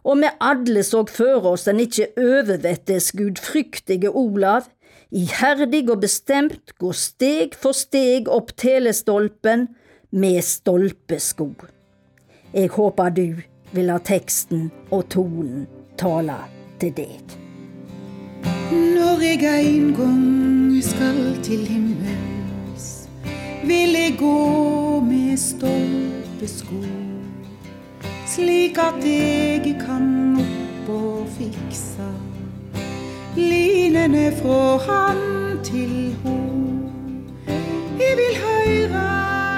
og 0.03 0.19
vi 0.19 0.31
alle 0.43 0.83
så 0.87 1.05
for 1.11 1.53
oss 1.53 1.67
den 1.69 1.83
ikke 1.83 2.11
overvettes 2.19 3.13
gudfryktige 3.19 4.11
Olav, 4.11 4.67
iherdig 5.13 5.85
og 5.93 6.01
bestemt 6.07 6.73
gå 6.81 6.93
steg 6.97 7.57
for 7.61 7.77
steg 7.77 8.31
opp 8.33 8.55
telestolpen 8.57 9.69
med 10.11 10.41
stolpesko. 10.45 11.51
Jeg 12.53 12.73
håper 12.73 13.15
du 13.17 13.27
vil 13.73 13.89
la 13.89 13.99
teksten 14.05 14.71
og 14.91 15.07
tonen 15.13 15.67
tale 16.01 16.39
til 16.81 16.97
deg. 16.97 17.37
Når 18.73 19.23
jeg 19.25 19.45
en 19.45 19.93
gang 19.97 20.83
skal 20.85 21.21
til 21.45 21.65
himmels, 21.69 22.89
vil 23.69 23.97
jeg 23.97 24.17
gå 24.21 24.35
med 25.07 25.37
stolpesko, 25.41 26.83
slik 28.33 28.81
at 28.81 29.01
jeg 29.05 29.77
kan 29.85 30.13
opp 30.41 30.93
og 30.97 31.25
fikse 31.37 32.09
linene 33.37 34.31
fra 34.37 34.79
han 34.87 35.21
til 35.65 36.13
ho. 36.23 36.37
Jeg 38.01 38.17
vil 38.19 38.37
høre 38.43 39.05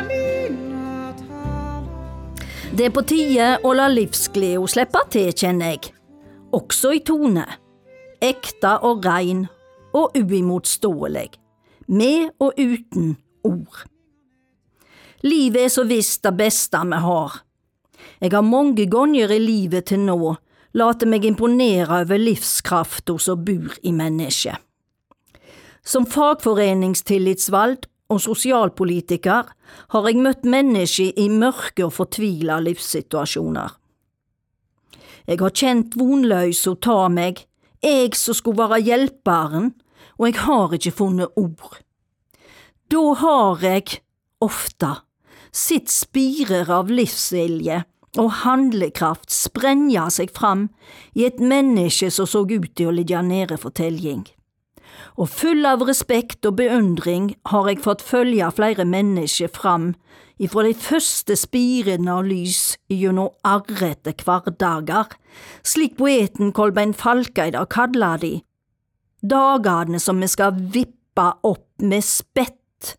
Nina 0.08 1.12
tale 1.18 2.76
Det 2.76 2.86
er 2.86 2.94
på 2.94 3.04
tide 3.08 3.48
å 3.64 3.72
la 3.74 3.88
livsgleda 3.90 4.68
slippe 4.70 5.02
til, 5.10 5.32
kjenner 5.32 5.74
jeg. 5.74 5.90
Også 6.54 6.94
i 6.94 7.02
tone. 7.06 7.46
Ekte 8.22 8.76
og 8.86 9.04
rein 9.04 9.46
og 9.94 10.14
uimotståelig. 10.16 11.30
Med 11.88 12.30
og 12.40 12.54
uten 12.56 13.16
ord. 13.44 13.82
Livet 15.24 15.66
er 15.66 15.72
så 15.72 15.84
visst 15.88 16.22
det 16.24 16.34
beste 16.38 16.80
vi 16.84 17.00
har. 17.00 17.40
Jeg 18.20 18.32
har 18.32 18.44
mange 18.44 18.86
ganger 18.90 19.32
i 19.34 19.40
livet 19.40 19.90
til 19.90 20.04
nå 20.04 20.36
later 20.74 21.08
meg 21.10 21.24
imponere 21.26 22.02
over 22.02 22.18
livskrafta 22.20 23.16
som 23.18 23.44
bor 23.46 23.76
i 23.82 23.92
mennesket. 23.94 24.58
Som 25.84 26.06
fagforeningstillitsvalgt 26.08 27.88
og 28.12 28.20
sosialpolitiker 28.24 29.48
har 29.92 30.08
jeg 30.08 30.20
møtt 30.24 30.44
mennesker 30.48 31.16
i 31.20 31.28
mørke 31.32 31.86
og 31.86 31.94
fortvila 31.98 32.58
livssituasjoner. 32.64 33.72
Jeg 35.24 35.40
har 35.40 35.56
kjent 35.56 35.96
vonløysa 35.96 36.74
ta 36.84 37.06
meg, 37.08 37.46
jeg 37.84 38.12
som 38.16 38.36
skulle 38.36 38.64
være 38.64 38.82
hjelperen, 38.84 39.72
og 40.18 40.26
jeg 40.28 40.40
har 40.44 40.76
ikke 40.76 40.92
funnet 40.98 41.40
ord. 41.40 41.80
Da 42.92 43.04
har 43.20 43.64
jeg, 43.64 44.00
ofte, 44.44 44.90
sett 45.54 45.88
spirer 45.92 46.68
av 46.70 46.92
livsvilje 46.92 47.80
og 48.20 48.30
handlekraft 48.44 49.32
sprenja 49.32 50.06
seg 50.12 50.32
fram 50.34 50.68
i 51.14 51.26
et 51.26 51.40
menneske 51.42 52.10
som 52.14 52.28
så 52.30 52.44
ut 52.46 52.70
til 52.76 52.90
å 52.90 52.94
ligge 52.94 53.20
nede 53.22 53.58
for 53.60 53.74
telling. 53.74 54.24
Og 55.18 55.30
full 55.30 55.66
av 55.66 55.82
respekt 55.86 56.46
og 56.46 56.58
beundring 56.58 57.34
har 57.50 57.68
jeg 57.70 57.82
fått 57.82 58.02
følge 58.02 58.50
flere 58.54 58.86
mennesker 58.86 59.50
fram 59.54 59.92
ifra 60.42 60.64
de 60.66 60.74
første 60.74 61.36
spirene 61.38 62.10
av 62.10 62.26
lys 62.26 62.74
gjennom 62.90 63.30
arrete 63.46 64.14
hverdager, 64.18 65.14
slik 65.62 65.96
poeten 65.98 66.50
Kolbein 66.54 66.94
Falkeid 66.94 67.54
har 67.58 67.70
kalla 67.70 68.16
de, 68.18 68.40
dagane 69.22 70.00
som 70.02 70.20
vi 70.22 70.30
skal 70.30 70.58
vippe 70.74 71.30
opp 71.46 71.68
med 71.82 72.02
spett, 72.04 72.96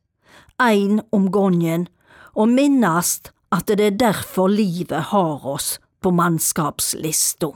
ein 0.60 1.02
om 1.12 1.28
gongen, 1.32 1.90
og 2.36 2.52
minnast 2.52 3.35
at 3.54 3.68
det 3.68 3.84
er 3.84 4.00
derfor 4.00 4.50
livet 4.52 5.12
har 5.12 5.46
oss 5.46 5.76
på 6.02 6.12
mannskapslista. 6.12 7.52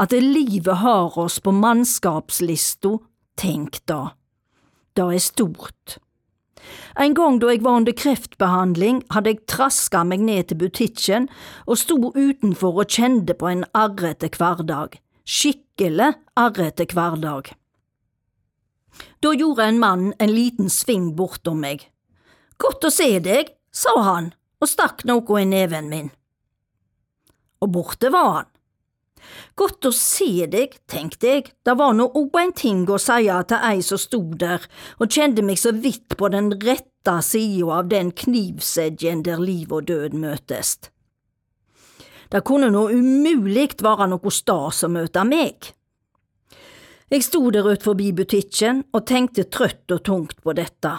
At 0.00 0.12
livet 0.12 0.80
har 0.80 1.18
oss 1.18 1.40
på 1.40 1.52
mannskapslista, 1.52 2.96
tenk 3.40 3.82
da, 3.88 4.14
det 4.96 5.08
er 5.16 5.24
stort. 5.24 5.98
En 7.00 7.14
gang 7.16 7.38
da 7.40 7.50
jeg 7.52 7.62
var 7.64 7.80
under 7.80 7.96
kreftbehandling, 7.96 9.02
hadde 9.14 9.32
jeg 9.32 9.46
traska 9.48 10.02
meg 10.04 10.24
ned 10.24 10.50
til 10.50 10.60
butikken 10.60 11.28
og 11.66 11.78
sto 11.80 11.96
utenfor 12.12 12.82
og 12.82 12.96
kjente 12.96 13.36
på 13.38 13.48
en 13.48 13.64
arrete 13.76 14.28
hverdag, 14.36 14.98
skikkelig 15.24 16.12
arrete 16.36 16.88
hverdag. 16.92 17.54
Da 19.20 19.32
gjorde 19.36 19.68
en 19.68 19.80
mann 19.80 20.12
en 20.18 20.34
liten 20.34 20.68
sving 20.72 21.14
bortom 21.16 21.62
meg. 21.64 21.86
Godt 22.60 22.84
å 22.84 22.92
se 22.92 23.14
deg, 23.24 23.54
sa 23.72 23.94
han 24.02 24.32
og 24.60 24.68
stakk 24.68 25.04
noe 25.08 25.40
i 25.40 25.48
neven 25.48 25.88
min. 25.90 26.10
Og 27.60 27.72
borte 27.74 28.10
var 28.12 28.32
han. 28.38 28.50
Godt 29.58 29.84
å 29.84 29.92
se 29.92 30.46
deg, 30.48 30.78
tenkte 30.88 31.28
jeg, 31.28 31.50
det 31.64 31.74
var 31.76 31.92
nå 31.96 32.06
òg 32.16 32.38
en 32.40 32.54
ting 32.56 32.86
å 32.88 32.96
si 33.00 33.26
til 33.28 33.66
ei 33.68 33.82
som 33.84 34.00
stod 34.00 34.38
der 34.40 34.64
og 34.98 35.10
kjente 35.12 35.44
meg 35.44 35.60
så 35.60 35.74
vidt 35.76 36.16
på 36.16 36.30
den 36.32 36.54
rette 36.54 37.16
sida 37.24 37.80
av 37.80 37.90
den 37.92 38.14
knivsedjen 38.16 39.24
der 39.26 39.42
liv 39.42 39.72
og 39.72 39.90
død 39.90 40.16
møtes. 40.16 40.78
Det 42.30 42.44
kunne 42.46 42.70
nå 42.70 42.86
umulig 42.94 43.74
være 43.82 44.06
noe 44.12 44.32
stas 44.32 44.84
å 44.86 44.92
møte 44.92 45.24
meg. 45.26 45.72
Jeg 47.10 47.26
sto 47.26 47.42
der 47.50 47.66
ut 47.66 47.82
forbi 47.82 48.12
butikken 48.14 48.84
og 48.94 49.06
tenkte 49.10 49.48
trøtt 49.50 49.90
og 49.90 50.04
tungt 50.06 50.36
på 50.44 50.54
dette. 50.54 50.92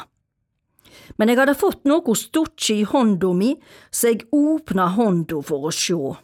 Men 1.17 1.31
jeg 1.31 1.39
hadde 1.41 1.57
fått 1.59 1.83
noe 1.89 2.15
stortje 2.17 2.81
i 2.81 2.85
hånda 2.87 3.31
mi, 3.35 3.55
så 3.91 4.13
jeg 4.13 4.27
åpna 4.35 4.91
hånda 4.95 5.41
for 5.45 5.69
å 5.69 5.73
sjå. 5.75 6.15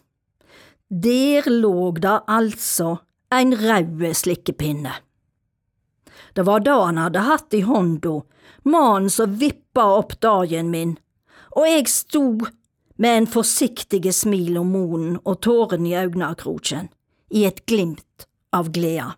Der 0.88 1.50
låg 1.51 2.01
det 2.06 2.15
altså 2.32 2.98
en 3.34 3.56
rød 3.60 4.06
slikkepinne. 4.15 4.94
Det 6.34 6.46
var 6.48 6.63
det 6.63 6.77
han 6.77 7.01
hadde 7.01 7.25
hatt 7.25 7.53
i 7.58 7.63
hånda, 7.65 8.22
mannen 8.63 9.10
som 9.10 9.36
vippa 9.41 9.84
opp 9.98 10.20
dagen 10.22 10.72
min, 10.72 10.96
og 11.58 11.67
jeg 11.67 11.89
sto 11.89 12.25
med 12.98 13.17
en 13.17 13.29
forsiktige 13.29 14.13
smil 14.13 14.58
om 14.62 14.72
munnen 14.74 15.20
og 15.24 15.41
tåren 15.46 15.86
i 15.86 15.96
øynekroken, 15.98 16.89
i 17.34 17.46
et 17.50 17.65
glimt 17.65 18.27
av 18.53 18.72
glede. 18.74 19.15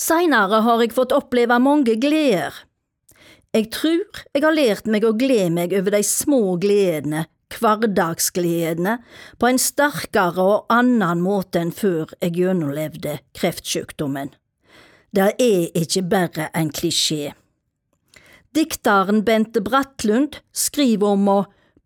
Seinere 0.00 0.60
har 0.66 0.82
jeg 0.82 0.94
fått 0.96 1.14
oppleve 1.14 1.60
mange 1.62 1.94
gleder. 2.00 2.56
Jeg 3.54 3.70
tror 3.70 4.24
jeg 4.34 4.42
har 4.42 4.56
lært 4.56 4.88
meg 4.90 5.04
å 5.06 5.14
glede 5.14 5.52
meg 5.54 5.74
over 5.78 5.94
de 5.94 6.02
små 6.06 6.56
gledene 6.58 7.28
hverdagsgledene 7.54 8.96
på 9.38 9.46
en 9.46 9.60
sterkere 9.62 10.42
og 10.42 10.72
annen 10.72 11.22
måte 11.22 11.60
enn 11.62 11.70
før 11.74 12.10
jeg 12.18 12.34
gjennomlevde 12.40 13.18
kreftsykdommen. 13.38 14.32
Det 15.14 15.30
er 15.38 15.68
ikke 15.78 16.02
bare 16.10 16.48
en 16.58 16.72
klisjé. 16.74 17.34
Dikteren 18.54 19.22
Bente 19.26 19.62
Brattlund 19.62 20.40
skriver 20.54 21.14
om 21.14 21.30
å 21.30 21.38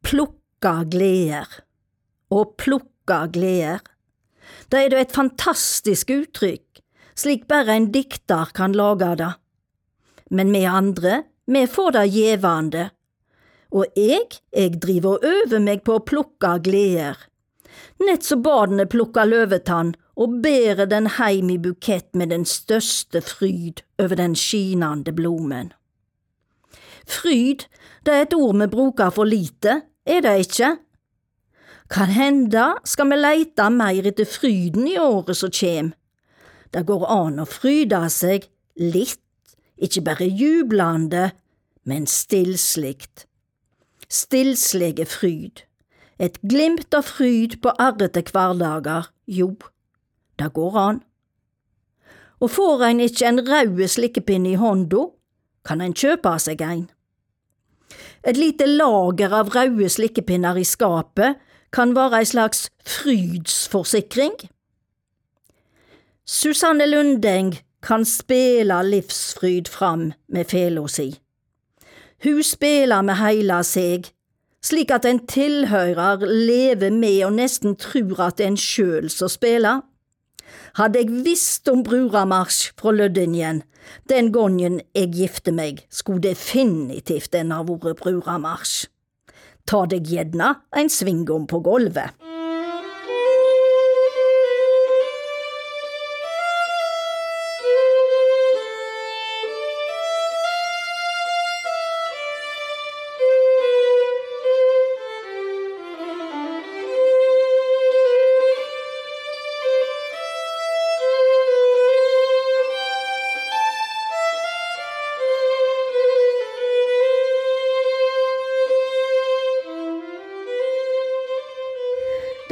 plukke 0.05 0.75
gleder. 0.93 1.49
Å 2.33 2.45
plukke 2.61 3.21
gleder. 3.33 3.85
Det 4.69 4.83
er 4.85 4.93
da 4.93 5.01
et 5.01 5.15
fantastisk 5.17 6.13
uttrykk, 6.13 6.83
slik 7.17 7.47
bare 7.49 7.77
en 7.77 7.91
dikter 7.93 8.53
kan 8.57 8.77
lage 8.77 9.15
det. 9.21 9.33
Men 10.33 10.53
vi 10.53 10.65
andre, 10.69 11.23
vi 11.49 11.65
får 11.67 11.95
det 11.97 12.07
gjevande 12.13 12.91
og 13.75 13.99
eg, 14.01 14.39
eg 14.53 14.79
driver 14.81 15.17
og 15.17 15.25
øver 15.29 15.61
meg 15.65 15.83
på 15.85 15.99
å 15.99 16.05
plukke 16.05 16.55
gleder. 16.65 17.19
Nett 18.01 18.25
så 18.25 18.39
barna 18.41 18.87
plukker 18.89 19.29
løvetann 19.29 19.95
og 20.19 20.39
bærer 20.43 20.89
den 20.91 21.09
heim 21.19 21.51
i 21.53 21.59
bukett 21.63 22.09
med 22.17 22.33
den 22.33 22.47
største 22.49 23.21
fryd 23.25 23.85
over 24.01 24.17
den 24.19 24.35
skinande 24.39 25.13
blomen. 25.15 25.73
Fryd, 27.09 27.65
det 28.05 28.15
er 28.15 28.27
et 28.27 28.37
ord 28.37 28.59
vi 28.61 28.69
bruker 28.73 29.13
for 29.15 29.29
lite, 29.29 29.83
er 30.05 30.25
det 30.25 30.35
ikke? 30.47 30.75
Kan 31.89 32.13
hende 32.13 32.67
skal 32.85 33.09
vi 33.09 33.17
leite 33.17 33.69
mer 33.73 34.11
etter 34.11 34.29
fryden 34.29 34.89
i 34.89 34.99
året 35.01 35.39
som 35.39 35.53
kjem. 35.53 35.95
Det 36.73 36.85
går 36.89 37.07
an 37.09 37.41
å 37.41 37.49
fryde 37.49 38.03
seg 38.13 38.45
litt, 38.77 39.23
ikke 39.79 40.03
bare 40.05 40.27
jublande, 40.27 41.31
men 41.85 42.07
stillslikt 42.07 43.29
stillslege 44.09 45.07
fryd, 45.07 45.65
et 46.19 46.41
glimt 46.43 46.95
av 46.97 47.07
fryd 47.07 47.59
på 47.63 47.75
arrete 47.79 48.25
hverdager, 48.33 49.11
jo, 49.27 49.53
det 50.41 50.51
går 50.57 50.79
an. 50.81 51.03
Og 52.41 52.53
får 52.55 52.85
ein 52.89 53.03
ikke 53.03 53.27
en 53.29 53.43
rød 53.47 53.85
slikkepinne 53.91 54.55
i 54.55 54.59
hånda, 54.59 55.09
kan 55.67 55.83
ein 55.85 55.95
kjøpe 55.95 56.37
seg 56.41 56.63
ein. 56.65 56.87
Et 58.25 58.37
lite 58.37 58.67
lager 58.67 59.35
av 59.35 59.53
røde 59.55 59.89
slikkepinner 59.91 60.59
i 60.59 60.65
skapet 60.67 61.39
kan 61.75 61.95
være 61.97 62.23
ei 62.23 62.29
slags 62.29 62.69
frydsforsikring. 62.87 64.35
Susanne 66.25 66.87
Lundeng 66.89 67.59
kan 67.83 68.05
spela 68.05 68.83
livsfryd 68.83 69.69
fram 69.69 70.13
med 70.29 70.51
fela 70.51 70.87
si. 70.89 71.11
Hun 72.25 72.43
spiller 72.43 73.03
med 73.03 73.21
heila 73.21 73.61
seg, 73.63 74.11
slik 74.65 74.91
at 74.91 75.07
en 75.07 75.21
tilhører 75.31 76.25
lever 76.27 76.91
med 76.91 77.23
og 77.29 77.37
nesten 77.39 77.77
tror 77.79 78.25
at 78.27 78.39
det 78.39 78.47
er 78.47 78.53
en 78.55 78.59
sjøl 78.59 79.11
som 79.11 79.31
spiller. 79.31 79.85
Hadde 80.79 80.99
jeg 80.99 81.25
visst 81.25 81.69
om 81.69 81.85
bruramarsj 81.87 82.73
fra 82.79 82.93
Lødingen 82.95 83.63
den 84.09 84.33
gongen 84.33 84.81
jeg 84.97 85.13
gifte 85.15 85.53
meg, 85.53 85.85
skulle 85.91 86.25
definitivt 86.25 87.33
den 87.33 87.53
ha 87.55 87.63
vært 87.67 88.01
bruramarsj. 88.03 88.89
Ta 89.69 89.85
deg 89.89 90.09
gjerne 90.09 90.55
en 90.77 90.91
svingom 90.93 91.47
på 91.49 91.61
gulvet. 91.65 92.17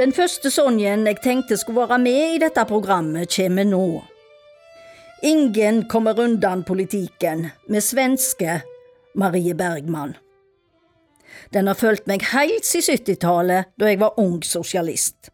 Den 0.06 0.12
første 0.14 0.52
Sonjen 0.54 1.00
jeg 1.08 1.18
tenkte 1.18 1.56
skulle 1.58 1.82
være 1.90 1.96
med 1.98 2.34
i 2.36 2.38
dette 2.38 2.62
programmet, 2.70 3.26
kommer 3.34 3.66
nå. 3.66 4.04
Ingen 5.26 5.80
kommer 5.90 6.20
undan 6.22 6.62
politikken 6.62 7.48
med 7.66 7.82
svenske 7.82 8.60
Marie 9.18 9.56
Bergman. 9.58 10.14
Den 11.50 11.66
har 11.66 11.74
fulgt 11.74 12.06
meg 12.06 12.22
helt 12.30 12.62
siden 12.62 13.00
70-tallet, 13.00 13.72
da 13.74 13.90
jeg 13.90 13.98
var 14.04 14.14
ung 14.22 14.38
sosialist. 14.46 15.32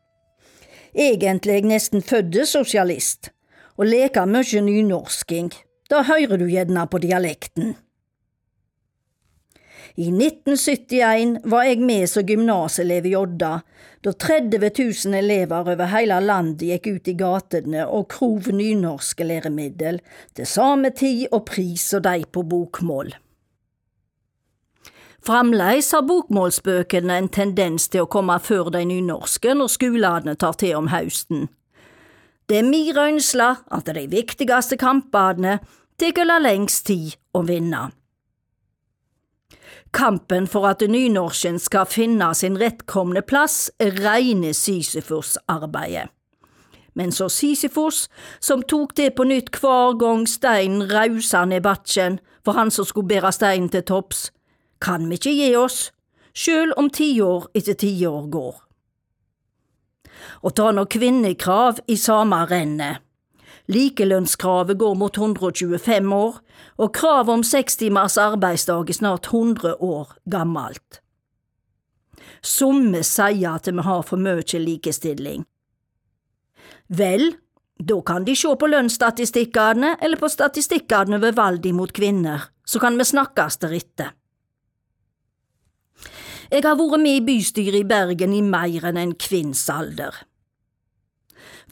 Egentlig 0.97 1.67
nesten 1.69 2.01
født 2.01 2.41
sosialist, 2.49 3.29
og 3.77 3.93
leker 3.93 4.25
mye 4.25 4.65
nynorsking. 4.65 5.53
Da 5.93 6.01
hører 6.09 6.41
du 6.41 6.49
gjerne 6.49 6.89
på 6.89 7.05
dialekten. 7.05 7.75
I 9.95 10.09
1971 10.09 11.41
var 11.45 11.67
jeg 11.69 11.83
med 11.85 12.09
som 12.09 12.25
gymnaselev 12.25 13.07
i 13.11 13.17
Odda, 13.17 13.59
da 14.01 14.13
30 14.13 14.71
000 14.79 15.19
elever 15.19 15.69
over 15.75 15.91
hele 15.93 16.17
landet 16.25 16.65
gikk 16.71 16.89
ut 16.95 17.11
i 17.13 17.17
gatene 17.19 17.85
og 17.85 18.09
krov 18.15 18.49
nynorske 18.57 19.27
læremiddel, 19.29 20.01
til 20.33 20.49
samme 20.49 20.95
tid 20.97 21.27
og 21.31 21.45
pris 21.51 21.85
som 21.93 22.03
de 22.09 22.25
på 22.25 22.43
bokmål. 22.43 23.13
Fremdeles 25.23 25.93
har 25.95 26.03
bokmålsbøkene 26.03 27.21
en 27.21 27.29
tendens 27.31 27.87
til 27.93 28.03
å 28.03 28.11
komme 28.11 28.41
før 28.43 28.73
de 28.75 28.83
nynorske 28.89 29.53
når 29.55 29.71
skolene 29.77 30.35
tar 30.35 30.57
til 30.59 30.75
om 30.81 30.89
høsten. 30.91 31.47
Det 32.49 32.59
er 32.59 32.67
mi 32.67 32.89
røynsle 32.97 33.53
at 33.71 33.93
de 33.93 34.09
viktigste 34.11 34.81
kampene 34.81 35.61
tar 36.01 36.41
lengst 36.43 36.89
tid 36.89 37.15
å 37.39 37.45
vinne. 37.47 37.91
Kampen 39.93 40.47
for 40.49 40.65
at 40.67 40.81
nynorsken 40.89 41.59
skal 41.61 41.85
finne 41.87 42.31
sin 42.35 42.57
rettkomne 42.61 43.21
plass, 43.23 43.71
regner 43.81 44.01
reine 44.09 44.53
Sisyfos-arbeidet. 44.57 46.09
Men 46.95 47.13
så 47.13 47.29
Sisyfos, 47.29 48.09
som 48.41 48.63
tok 48.63 48.97
det 48.97 49.15
på 49.17 49.25
nytt 49.25 49.53
hver 49.61 49.97
gang 50.01 50.27
steinen 50.29 50.89
rausa 50.93 51.45
ned 51.45 51.63
bakken 51.65 52.19
for 52.45 52.57
han 52.57 52.71
som 52.71 52.85
skulle 52.85 53.09
bære 53.09 53.33
steinen 53.33 53.69
til 53.73 53.85
topps, 53.85 54.31
kan 54.81 55.09
vi 55.09 55.21
ikke 55.21 55.37
gi 55.37 55.55
oss, 55.57 55.79
sjøl 56.35 56.73
om 56.77 56.91
tiår 56.91 57.49
etter 57.55 57.77
tiår 57.79 58.29
går. 58.33 58.57
Å 60.43 60.51
ta 60.51 60.71
nå 60.73 60.85
kvinnekrav 60.91 61.81
i 61.89 61.97
samme 61.97 62.43
rennet. 62.51 63.01
Likelønnskravet 63.73 64.79
går 64.79 64.97
mot 64.99 65.17
125 65.17 66.13
år, 66.13 66.41
og 66.79 66.93
kravet 66.97 67.33
om 67.35 67.45
seks 67.47 67.77
timers 67.81 68.19
arbeidsdag 68.21 68.91
er 68.91 68.99
snart 68.99 69.29
100 69.31 69.77
år 69.81 70.15
gammelt. 70.31 71.01
Somme 72.43 73.03
sier 73.07 73.55
at 73.55 73.69
vi 73.71 73.85
har 73.87 74.03
for 74.07 74.19
mye 74.19 74.59
likestilling. 74.59 75.45
Vel, 76.89 77.37
da 77.79 78.01
kan 78.07 78.25
de 78.25 78.35
se 78.37 78.51
på 78.59 78.69
lønnsstatistikkene 78.71 79.97
eller 80.01 80.19
på 80.19 80.31
statistikkene 80.31 81.19
over 81.19 81.37
valg 81.37 81.69
mot 81.75 81.93
kvinner, 81.93 82.51
så 82.65 82.83
kan 82.83 82.99
vi 82.99 83.07
snakkes 83.07 83.59
deretter. 83.63 84.13
Jeg 86.53 86.67
har 86.67 86.77
vært 86.77 87.01
med 87.01 87.17
i 87.17 87.25
bystyret 87.25 87.81
i 87.81 87.89
Bergen 87.89 88.35
i 88.37 88.43
mer 88.45 88.85
enn 88.91 88.99
en 89.01 89.15
kvinns 89.17 89.65
alder. 89.73 90.13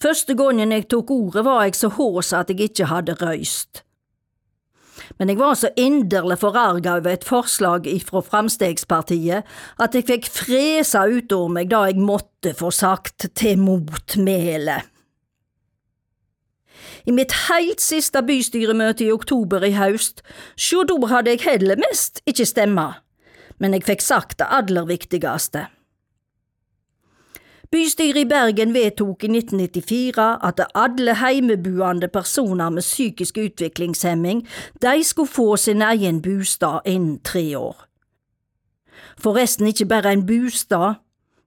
Første 0.01 0.33
gangen 0.33 0.73
jeg 0.73 0.87
tok 0.89 1.11
ordet 1.13 1.45
var 1.45 1.67
jeg 1.67 1.77
så 1.77 1.91
hås 1.93 2.33
at 2.33 2.49
jeg 2.49 2.71
ikke 2.71 2.89
hadde 2.89 3.19
røyst. 3.21 3.83
Men 5.19 5.33
jeg 5.33 5.41
var 5.41 5.57
så 5.59 5.71
inderlig 5.77 6.39
forarga 6.43 6.99
over 7.01 7.15
et 7.15 7.27
forslag 7.27 7.89
ifra 7.91 8.23
Framstegspartiet 8.25 9.49
at 9.81 9.97
jeg 9.97 10.09
fikk 10.09 10.31
fresa 10.33 11.07
utover 11.09 11.53
meg 11.59 11.73
da 11.73 11.85
jeg 11.89 12.01
måtte 12.01 12.55
få 12.57 12.73
sagt 12.75 13.31
til 13.35 13.61
motmæle. 13.61 14.81
I 17.09 17.13
mitt 17.17 17.33
heilt 17.49 17.81
siste 17.81 18.23
bystyremøte 18.25 19.07
i 19.07 19.13
oktober 19.13 19.65
i 19.65 19.73
haust, 19.77 20.25
sjå 20.57 20.85
da 20.89 20.99
hadde 21.13 21.35
jeg 21.35 21.45
heller 21.47 21.81
mest 21.81 22.21
ikke 22.29 22.49
stemma, 22.49 22.89
men 23.59 23.77
jeg 23.77 23.87
fikk 23.89 24.05
sagt 24.05 24.39
det 24.41 24.49
aller 24.53 24.89
viktigste. 24.89 25.69
Bystyret 27.71 28.17
i 28.17 28.27
Bergen 28.27 28.73
vedtok 28.75 29.23
i 29.25 29.29
1994 29.31 30.25
at 30.43 30.61
alle 30.75 31.15
heimebuende 31.21 32.09
personer 32.09 32.71
med 32.71 32.83
psykisk 32.83 33.39
utviklingshemming 33.39 34.43
de 34.83 35.05
skulle 35.05 35.31
få 35.31 35.57
sin 35.57 35.83
egen 35.83 36.23
bostad 36.23 36.81
innen 36.85 37.21
tre 37.25 37.59
år. 37.59 37.87
Forresten 39.19 39.67
ikke 39.67 39.87
bare 39.87 40.13
en 40.13 40.27
bostad, 40.27 40.95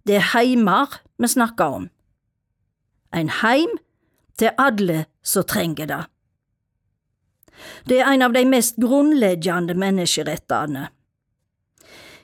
det 0.08 0.16
er 0.16 0.30
heimer 0.38 1.02
vi 1.20 1.28
snakker 1.28 1.66
om. 1.66 1.90
En 3.14 3.30
heim 3.30 3.78
til 4.40 4.50
alle 4.58 5.06
som 5.24 5.44
trenger 5.44 5.86
det. 5.86 6.04
Det 7.90 8.00
er 8.00 8.14
en 8.14 8.22
av 8.22 8.32
de 8.34 8.46
mest 8.46 8.80
grunnleggende 8.80 9.76
menneskerettene. 9.76 10.88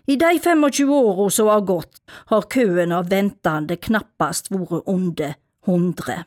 I 0.10 0.16
de 0.16 0.40
25 0.40 0.90
åra 0.90 1.30
som 1.30 1.48
har 1.48 1.62
gått, 1.62 2.02
har 2.26 2.48
køen 2.50 2.92
av 2.92 3.12
ventende 3.12 3.76
knappast 3.78 4.48
vært 4.50 4.88
under 4.90 5.36
100. 5.68 6.24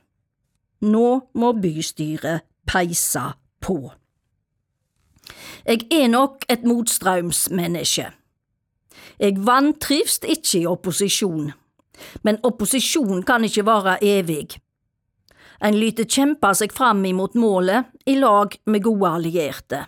Nå 0.86 1.08
må 1.34 1.48
bystyret 1.58 2.44
peise 2.68 3.24
på. 3.58 3.78
Jeg 5.66 5.88
er 5.90 6.06
nok 6.12 6.46
et 6.46 6.62
motstrømsmenneske. 6.62 8.06
Jeg 9.18 9.42
vantrivs 9.50 10.20
ikke 10.22 10.60
i 10.60 10.68
opposisjon, 10.70 11.50
men 12.22 12.38
opposisjon 12.46 13.24
kan 13.26 13.42
ikke 13.48 13.66
være 13.66 13.96
evig. 14.06 14.60
En 15.62 15.74
lyter 15.78 16.06
kjempe 16.06 16.54
seg 16.54 16.70
fram 16.74 17.02
imot 17.06 17.34
målet 17.34 17.90
i 18.06 18.14
lag 18.18 18.54
med 18.66 18.86
gode 18.86 19.10
allierte. 19.18 19.82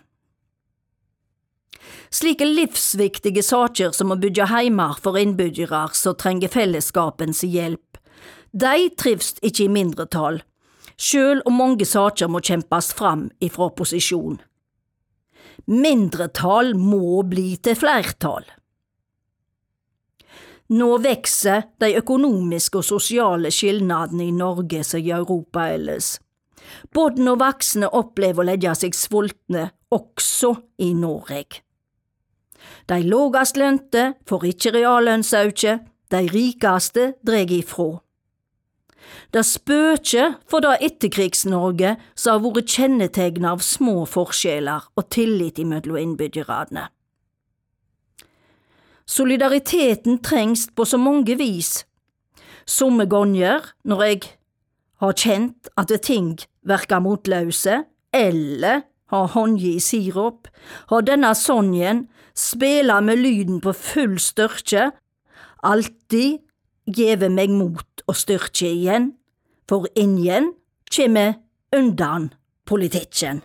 Slike 2.15 2.47
livsviktige 2.47 3.43
saker 3.43 3.91
som 3.91 4.13
å 4.15 4.17
bygge 4.23 4.47
heimer 4.47 4.95
for 5.03 5.19
innbyggere 5.19 5.89
som 5.99 6.15
trenger 6.15 6.53
fellesskapens 6.53 7.43
hjelp, 7.43 7.99
de 8.55 8.89
trives 8.95 9.33
ikke 9.43 9.65
i 9.65 9.73
mindretall, 9.73 10.39
sjøl 10.95 11.41
om 11.43 11.57
mange 11.59 11.89
saker 11.91 12.31
må 12.31 12.39
kjempes 12.39 12.93
fram 12.95 13.27
ifra 13.43 13.67
opposisjon. 13.67 14.37
Mindretall 15.67 16.77
må 16.79 17.25
bli 17.27 17.57
til 17.59 17.75
flertall. 17.83 18.47
Nå 20.75 20.93
vokser 21.03 21.67
de 21.83 21.91
økonomiske 21.99 22.79
og 22.79 22.87
sosiale 22.87 23.51
skilnadene 23.51 24.29
i 24.31 24.39
Norge 24.39 24.87
som 24.87 25.03
i 25.03 25.11
Europa 25.11 25.67
ellers. 25.75 26.15
Både 26.95 27.27
når 27.27 27.43
voksne 27.43 27.91
opplever 27.91 28.45
å 28.45 28.49
legge 28.53 28.79
seg 28.79 28.95
sultne, 28.95 29.73
også 29.91 30.55
i 30.79 30.95
Norge. 30.95 31.65
De 32.89 33.01
lågast 33.03 33.57
lønte 33.57 34.15
får 34.29 34.49
ikke 34.53 34.75
reallønnsauke, 34.79 35.79
de 36.11 36.21
rikaste 36.31 37.13
dreg 37.27 37.53
ifrå. 37.53 38.05
Det 39.35 39.43
spøker 39.47 40.37
for 40.49 40.65
det 40.65 40.77
Etterkrigs-Norge 40.87 41.97
som 42.15 42.37
har 42.37 42.43
vært 42.45 42.77
kjennetegnet 42.77 43.51
av 43.51 43.65
små 43.65 44.05
forskjeller 44.09 44.91
og 44.95 45.09
tillit 45.13 45.59
mellom 45.67 45.99
innbyggerne. 46.01 46.87
Solidariteten 49.05 50.23
trengs 50.25 50.69
på 50.73 50.87
så 50.89 50.99
mange 51.01 51.37
vis. 51.37 51.83
Somme 52.65 53.05
ganger 53.11 53.75
når 53.85 54.05
jeg 54.07 54.23
har 55.03 55.19
kjent 55.21 55.69
at 55.77 55.93
ting 56.03 56.39
verker 56.65 57.03
motløse, 57.05 57.83
eller 58.15 58.87
har 59.13 59.33
håndgi 59.35 59.77
sirup, 59.83 60.49
har 60.89 61.05
denne 61.05 61.35
sonjen 61.37 62.07
spela 62.37 63.01
med 63.01 63.23
lyden 63.23 63.61
på 63.61 63.73
full 63.73 64.19
styrke, 64.21 64.91
alltid 65.63 66.43
gjeve 66.87 67.31
meg 67.33 67.55
mot 67.55 68.05
og 68.07 68.19
styrke 68.19 68.69
igjen, 68.69 69.13
for 69.69 69.89
ingen 69.97 70.53
kjem 70.93 71.17
undan 71.75 72.33
politikken. 72.69 73.41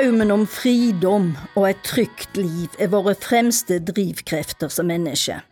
Drømmen 0.00 0.30
om 0.32 0.46
fridom 0.48 1.26
og 1.60 1.64
et 1.68 1.80
trygt 1.84 2.38
liv 2.40 2.72
er 2.80 2.88
våre 2.88 3.12
fremste 3.20 3.76
drivkrefter 3.84 4.70
som 4.72 4.88
mennesker. 4.88 5.42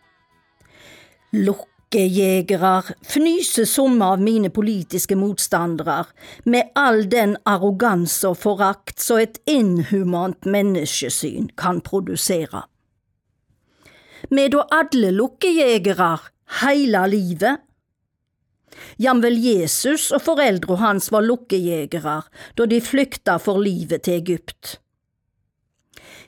Lokkejegere 1.37 2.71
fnyser 3.11 3.67
somme 3.69 4.07
av 4.15 4.23
mine 4.25 4.49
politiske 4.49 5.13
motstandere 5.19 5.99
med 6.49 6.73
all 6.73 7.03
den 7.11 7.35
arroganse 7.45 8.31
og 8.31 8.39
forakt 8.41 8.97
som 9.05 9.21
et 9.21 9.37
inhumant 9.45 10.49
menneskesyn 10.49 11.51
kan 11.53 11.83
produsere. 11.85 12.63
Med 14.33 14.57
å 14.57 14.65
alle 14.65 15.13
lokkejegere 15.13 16.15
heile 16.63 17.05
livet? 17.13 17.68
Jamvel 18.99 19.37
Jesus 19.39 20.09
og 20.15 20.23
foreldra 20.25 20.77
hans 20.83 21.09
var 21.13 21.25
lukkejegere 21.25 22.21
da 22.57 22.67
de 22.69 22.81
flykta 22.83 23.37
for 23.41 23.61
livet 23.63 24.05
til 24.07 24.19
Egypt. 24.21 24.77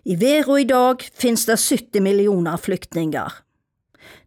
I 0.03 0.15
verda 0.17 0.57
i 0.57 0.65
dag 0.65 1.03
finnes 1.13 1.45
det 1.45 1.59
70 1.61 2.01
millioner 2.01 2.57
flyktninger. 2.57 3.41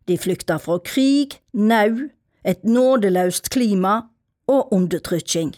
De 0.08 0.18
flykter 0.18 0.58
fra 0.58 0.78
krig, 0.84 1.40
nau, 1.52 2.10
et 2.44 2.64
nådeløst 2.64 3.50
klima 3.50 4.02
og 4.46 4.72
undertrykking. 4.72 5.54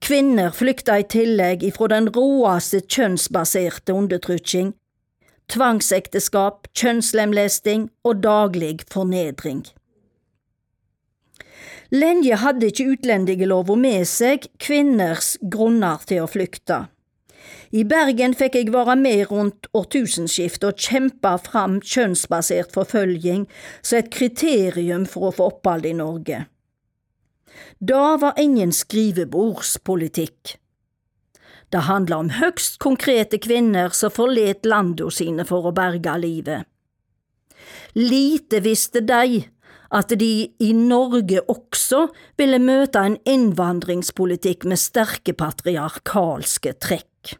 Kvinner 0.00 0.50
flykter 0.50 1.02
i 1.02 1.06
tillegg 1.08 1.62
ifra 1.68 1.88
den 1.92 2.08
råeste 2.12 2.80
kjønnsbaserte 2.80 3.94
undertrykking, 3.94 4.72
tvangsekteskap, 5.52 6.68
kjønnslemlesting 6.74 7.88
og 8.04 8.22
daglig 8.24 8.80
fornedring. 8.90 9.64
Lenge 11.94 12.40
hadde 12.42 12.70
ikke 12.70 12.88
utlendingslova 12.94 13.76
med 13.78 14.08
seg 14.08 14.48
kvinners 14.62 15.34
grunner 15.40 16.02
til 16.08 16.24
å 16.24 16.30
flykte. 16.30 16.86
I 17.74 17.82
Bergen 17.88 18.34
fikk 18.38 18.56
jeg 18.58 18.72
være 18.72 18.94
med 18.96 19.26
rundt 19.30 19.68
årtusenskiftet 19.74 20.66
og 20.68 20.80
kjempe 20.80 21.32
fram 21.44 21.80
kjønnsbasert 21.82 22.74
forfølging 22.74 23.46
som 23.82 23.98
et 23.98 24.10
kriterium 24.14 25.06
for 25.10 25.28
å 25.28 25.34
få 25.34 25.48
opphold 25.52 25.88
i 25.90 25.94
Norge. 25.98 26.44
Da 27.78 28.04
var 28.22 28.38
ingen 28.40 28.72
skrivebordspolitikk. 28.72 30.54
Det 31.74 31.82
handla 31.88 32.20
om 32.22 32.30
høgst 32.38 32.78
konkrete 32.82 33.40
kvinner 33.42 33.90
som 33.96 34.12
forlet 34.14 34.66
landa 34.68 35.10
sine 35.10 35.46
for 35.48 35.66
å 35.66 35.74
berge 35.74 36.14
livet. 36.22 36.70
Lite 37.98 38.60
visste 38.62 39.02
de 39.02 39.42
at 39.94 40.12
de 40.18 40.32
i 40.58 40.72
Norge 40.74 41.40
også 41.50 42.08
ville 42.40 42.58
møte 42.58 43.00
en 43.00 43.16
innvandringspolitikk 43.28 44.66
med 44.70 44.80
sterke 44.82 45.36
patriarkalske 45.38 46.74
trekk. 46.82 47.36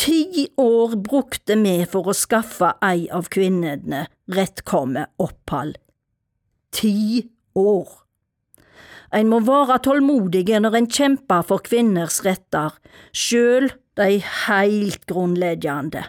Ti 0.00 0.46
år 0.60 0.94
brukte 1.02 1.56
vi 1.58 1.80
for 1.90 2.08
å 2.08 2.16
skaffe 2.16 2.76
ei 2.86 3.08
av 3.12 3.26
kvinnene 3.32 4.04
rettkomme 4.30 5.08
opphold. 5.20 5.74
Ti 6.70 7.26
år. 7.58 7.90
Ein 9.10 9.26
må 9.32 9.40
være 9.42 9.80
tålmodige 9.82 10.60
når 10.62 10.78
en 10.78 10.88
kjemper 10.94 11.42
for 11.48 11.66
kvinners 11.66 12.20
retter, 12.22 12.76
sjøl 13.10 13.72
de 13.98 14.20
heilt 14.46 15.08
grunnleggjande. 15.10 16.06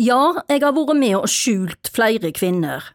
Ja, 0.00 0.40
jeg 0.48 0.62
har 0.64 0.72
vært 0.72 0.96
med 0.96 1.12
og 1.18 1.28
skjult 1.28 1.90
flere 1.92 2.30
kvinner, 2.32 2.86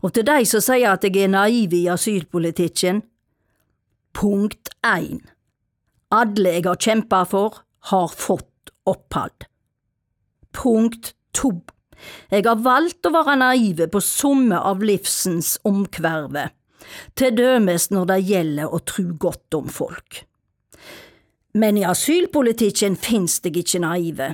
og 0.00 0.14
til 0.16 0.24
de 0.24 0.44
som 0.48 0.62
sier 0.64 0.94
at 0.94 1.02
jeg 1.04 1.26
er 1.26 1.28
naiv 1.28 1.74
i 1.76 1.82
asylpolitikken, 1.92 3.02
punkt 4.16 4.70
én. 4.80 5.20
Alle 6.16 6.54
jeg 6.54 6.64
har 6.64 6.78
kjempa 6.80 7.26
for, 7.28 7.58
har 7.90 8.08
fått 8.08 8.72
opphold. 8.88 9.44
Punkt 10.56 11.12
to. 11.36 11.52
Jeg 12.32 12.46
har 12.48 12.64
valgt 12.64 13.04
å 13.04 13.12
være 13.12 13.36
naive 13.42 13.90
på 13.92 14.00
somme 14.00 14.56
av 14.56 14.80
livsens 14.80 15.58
omkverve 15.68 16.48
til 17.20 17.36
dømes 17.36 17.90
når 17.92 18.08
det 18.14 18.18
gjelder 18.30 18.72
å 18.72 18.80
tru 18.88 19.12
godt 19.12 19.60
om 19.60 19.68
folk. 19.68 20.22
Men 21.52 21.76
i 21.76 21.84
asylpolitikken 21.84 22.96
finnes 22.96 23.42
det 23.44 23.52
ikke 23.60 23.84
naive. 23.84 24.32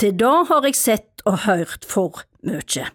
Til 0.00 0.16
da 0.18 0.44
har 0.48 0.66
jeg 0.68 0.78
sett 0.78 1.24
og 1.26 1.44
hørt 1.46 1.86
for 1.88 2.22
mykje. 2.46 2.86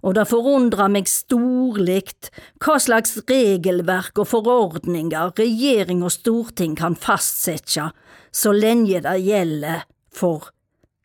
Og 0.00 0.14
det 0.16 0.26
forundrer 0.30 0.88
meg 0.92 1.08
storlikt 1.10 2.30
hva 2.64 2.78
slags 2.80 3.18
regelverk 3.28 4.18
og 4.22 4.30
forordninger 4.30 5.34
regjering 5.36 6.04
og 6.06 6.14
storting 6.14 6.76
kan 6.78 6.96
fastsette 6.96 7.90
så 8.32 8.54
lenge 8.56 9.02
det 9.04 9.18
gjelder 9.26 9.84
for 10.14 10.48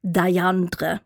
de 0.01 0.39
andre. 0.39 0.99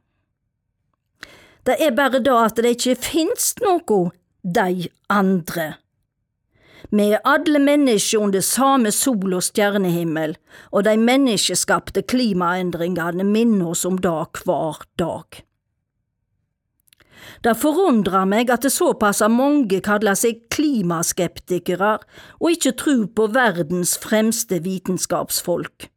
Det 1.65 1.75
er 1.81 1.95
bare 1.95 2.21
da 2.23 2.43
at 2.45 2.57
det 2.61 2.77
ikke 2.77 2.97
finnes 3.01 3.53
noe 3.63 4.09
de 4.43 4.89
andre. 5.09 5.73
Vi 6.91 7.11
er 7.11 7.21
alle 7.27 7.59
mennesker 7.59 8.23
under 8.23 8.41
samme 8.41 8.91
sol- 8.91 9.35
og 9.35 9.43
stjernehimmel, 9.43 10.37
og 10.71 10.87
de 10.87 10.95
menneskeskapte 10.97 12.01
klimaendringene 12.01 13.23
minner 13.23 13.75
oss 13.75 13.85
om 13.85 13.99
det 13.99 14.43
hver 14.45 14.83
dag. 14.97 15.43
Det 17.43 17.55
forundrer 17.55 18.25
meg 18.27 18.49
at 18.51 18.65
det 18.65 18.71
såpass 18.73 19.21
mange 19.31 19.79
kaller 19.83 20.17
seg 20.17 20.41
klimaskeptikere 20.51 21.93
og 22.39 22.51
ikke 22.51 22.75
tror 22.79 23.05
på 23.15 23.29
verdens 23.35 23.95
fremste 24.01 24.59
vitenskapsfolk. 24.65 25.87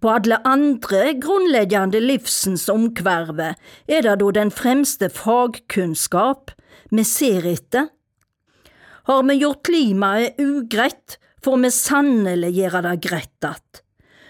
På 0.00 0.12
alle 0.14 0.38
andre 0.46 1.14
grunnleggende 1.20 2.00
livsens 2.00 2.68
omkverve 2.70 3.54
er 3.88 4.04
det 4.06 4.16
da 4.20 4.30
den 4.36 4.52
fremste 4.54 5.10
fagkunnskap 5.10 6.52
vi 6.90 7.04
ser 7.04 7.46
etter. 7.48 7.90
Har 9.08 9.22
vi 9.22 9.34
gjort 9.34 9.62
klimaet 9.64 10.34
ugreit, 10.38 11.18
får 11.44 11.56
vi 11.62 11.70
sannelig 11.72 12.50
gjøre 12.52 12.82
det 12.84 12.96
greit 12.96 13.44
att. 13.44 13.82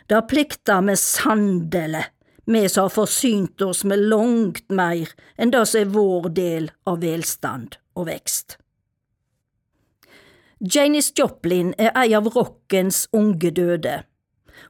Det 0.06 0.20
plikter 0.22 0.82
vi 0.82 0.96
sannelig, 0.96 2.04
vi 2.46 2.68
som 2.68 2.82
har 2.82 2.88
forsynt 2.88 3.62
oss 3.62 3.84
med 3.84 3.98
langt 3.98 4.70
mer 4.70 5.10
enn 5.36 5.50
det 5.50 5.64
som 5.66 5.80
er 5.80 5.90
vår 5.96 6.28
del 6.36 6.70
av 6.86 7.00
velstand 7.02 7.74
og 7.98 8.06
vekst. 8.06 8.54
Janis 10.60 11.10
Joplin 11.18 11.74
er 11.74 11.90
ei 11.98 12.14
av 12.14 12.30
rockens 12.36 13.08
unge 13.10 13.50
døde. 13.50 14.04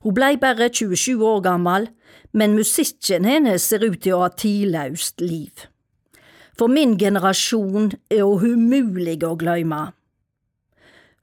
Hun 0.01 0.17
blei 0.17 0.39
bare 0.41 0.71
27 0.73 1.21
år 1.21 1.45
gammel, 1.45 1.91
men 2.33 2.57
musikken 2.57 3.29
hennes 3.29 3.69
ser 3.69 3.85
ut 3.85 4.01
til 4.01 4.17
å 4.17 4.25
ha 4.25 4.33
tidløst 4.33 5.21
liv. 5.21 5.69
For 6.57 6.73
min 6.73 6.97
generasjon 6.97 7.93
er 8.09 8.25
hun 8.25 8.73
umulig 8.73 9.21
å 9.29 9.37
glemme. 9.37 9.85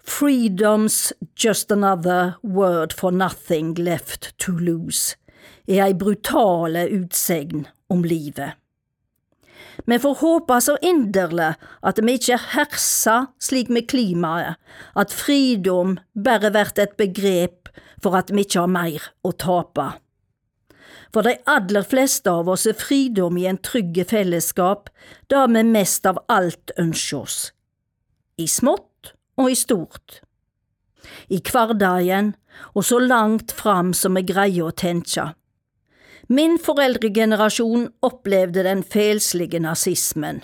Freedom's 0.08 1.13
just 1.36 1.72
another 1.72 2.36
word 2.44 2.94
for 2.94 3.12
nothing 3.12 3.74
left 3.74 4.38
to 4.38 4.52
lose 4.52 5.15
er 5.68 5.82
ei 5.88 5.96
brutale 5.98 6.86
utsegn 6.94 7.65
om 7.89 8.06
livet. 8.06 8.54
Vi 9.86 9.98
får 10.00 10.15
håpe 10.22 10.60
så 10.62 10.78
inderlig 10.82 11.52
at 11.82 12.00
vi 12.00 12.15
ikke 12.20 12.38
herser 12.54 13.28
slik 13.41 13.70
med 13.74 13.89
klimaet, 13.89 14.56
at 14.96 15.13
fridom 15.13 15.98
bare 16.13 16.54
blir 16.54 16.74
et 16.86 16.98
begrep 17.02 17.70
for 18.02 18.15
at 18.15 18.32
vi 18.32 18.46
ikke 18.46 18.62
har 18.62 18.72
mer 18.72 19.10
å 19.26 19.34
tape. 19.34 19.89
For 21.13 21.26
de 21.26 21.38
aller 21.50 21.86
fleste 21.88 22.30
av 22.30 22.50
oss 22.52 22.65
er 22.70 22.78
fridom 22.78 23.38
i 23.41 23.48
en 23.50 23.58
trygge 23.58 24.06
fellesskap 24.06 24.89
det 25.32 25.46
vi 25.50 25.63
mest 25.65 26.06
av 26.06 26.22
alt 26.30 26.76
ønsker 26.78 27.26
oss, 27.26 27.39
i 28.38 28.48
smått 28.48 28.95
og 29.38 29.52
i 29.52 29.56
stort. 29.56 30.21
I 31.30 31.41
hverdagen 31.43 32.34
og 32.74 32.86
så 32.86 33.00
langt 33.00 33.52
fram 33.52 33.93
som 33.93 34.17
vi 34.17 34.26
greier 34.26 34.69
å 34.69 34.76
tenke. 34.76 35.34
Min 36.28 36.58
foreldregenerasjon 36.58 37.89
opplevde 38.06 38.63
den 38.65 38.82
feilslige 38.84 39.60
nazismen. 39.62 40.41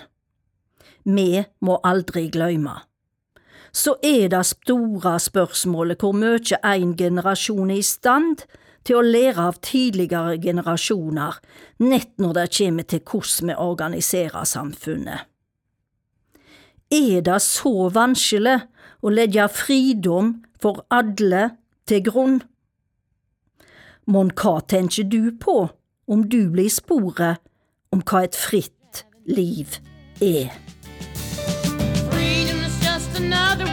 Vi 1.02 1.42
må 1.60 1.78
aldri 1.82 2.28
glemme. 2.30 2.76
Så 3.72 3.96
er 4.04 4.28
det 4.30 4.44
store 4.46 5.16
spørsmålet 5.18 6.02
hvor 6.04 6.14
mye 6.14 6.60
en 6.60 6.92
generasjon 6.96 7.72
er 7.72 7.80
i 7.80 7.86
stand 7.86 8.44
til 8.86 8.98
å 8.98 9.06
lære 9.06 9.48
av 9.48 9.58
tidligere 9.64 10.36
generasjoner, 10.42 11.38
nett 11.82 12.12
når 12.20 12.34
det 12.38 12.48
kommer 12.58 12.86
til 12.86 13.02
hvordan 13.02 13.50
vi 13.50 13.58
organiserer 13.58 14.44
samfunnet. 14.46 15.28
Er 16.92 17.22
det 17.24 17.38
så 17.40 17.88
vanskelig 17.88 18.58
å 19.02 19.10
legge 19.10 19.48
fridom 19.50 20.36
for 20.62 20.84
alle 20.90 21.50
til 21.90 22.04
grunn? 22.06 22.40
Mon 24.06 24.30
hva 24.38 24.60
tenker 24.70 25.06
du 25.06 25.32
på 25.42 25.56
om 26.10 26.24
du 26.28 26.50
blir 26.54 26.70
sporet 26.70 27.42
om 27.94 28.02
hva 28.02 28.24
et 28.26 28.38
fritt 28.38 29.04
liv 29.26 29.78
er? 30.20 30.54
Freedom 32.10 32.64
is 32.66 32.78
just 32.82 33.18
another 33.18 33.71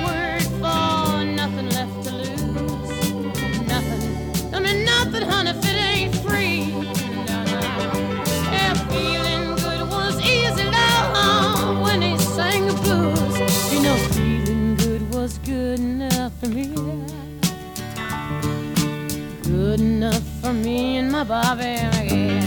me. 16.49 16.65
Good 19.43 19.79
enough 19.79 20.23
for 20.41 20.53
me 20.53 20.97
and 20.97 21.11
my 21.11 21.23
Bobby 21.23 21.75
McGee. 21.93 22.39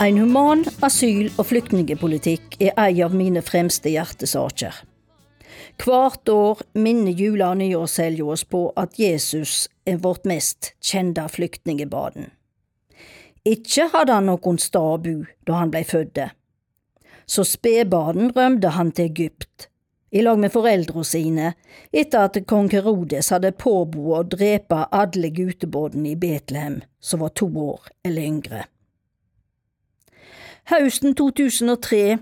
En 0.00 0.16
human 0.16 0.64
asyl- 0.82 1.32
og 1.38 1.46
flyktningepolitikk 1.46 2.60
er 2.60 2.76
ei 2.78 3.02
av 3.02 3.14
mine 3.14 3.42
fremste 3.42 3.90
hjertesaker. 3.90 4.76
Hvert 5.78 6.28
år 6.28 6.62
minner 6.74 7.12
jula- 7.12 7.50
og 7.50 7.58
nyårshelga 7.58 8.24
oss 8.24 8.44
på 8.44 8.72
at 8.76 8.98
Jesus 8.98 9.68
er 9.86 9.96
vårt 9.96 10.24
mest 10.24 10.72
kjente 10.80 11.24
flyktningebaden. 11.28 12.30
Ikke 13.44 13.88
hadde 13.92 14.12
han 14.12 14.26
noen 14.26 14.58
sted 14.58 14.80
å 14.80 14.98
bo 15.02 15.24
da 15.46 15.58
han 15.62 15.70
blei 15.70 15.82
født. 15.82 16.30
Så 17.26 17.44
spedbarn 17.44 18.30
rømte 18.36 18.68
han 18.78 18.92
til 18.92 19.10
Egypt, 19.10 19.68
i 20.10 20.22
lag 20.22 20.38
med 20.38 20.52
foreldra 20.52 21.04
sine, 21.04 21.52
etter 21.92 22.28
at 22.28 22.38
kong 22.48 22.70
Herodes 22.72 23.30
hadde 23.34 23.52
påbudt 23.52 24.16
å 24.18 24.24
drepe 24.38 24.86
alle 24.94 25.30
gutebåtene 25.34 26.14
i 26.14 26.18
Betlehem 26.20 26.80
som 27.00 27.20
var 27.24 27.34
to 27.36 27.48
år 27.48 27.92
eller 28.06 28.22
yngre. 28.24 28.64
Høsten 30.68 31.14
2003 31.16 32.18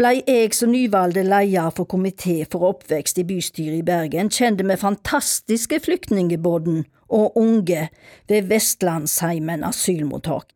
blei 0.00 0.22
jeg 0.24 0.54
som 0.56 0.72
nyvalgte 0.72 1.24
leder 1.26 1.72
for 1.76 1.88
komité 1.88 2.38
for 2.48 2.70
oppvekst 2.70 3.20
i 3.20 3.26
bystyret 3.28 3.82
i 3.82 3.84
Bergen 3.84 4.30
kjent 4.32 4.62
med 4.64 4.80
fantastiske 4.80 5.80
flyktningebåten 5.84 6.84
og 7.12 7.36
unge 7.36 7.88
ved 8.28 8.48
Vestlandsheimen 8.48 9.64
asylmottak. 9.68 10.54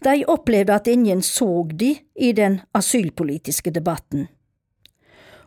De 0.00 0.24
opplevde 0.32 0.72
at 0.72 0.88
ingen 0.88 1.20
så 1.22 1.66
de 1.68 1.98
i 2.16 2.32
den 2.32 2.60
asylpolitiske 2.74 3.70
debatten. 3.70 4.28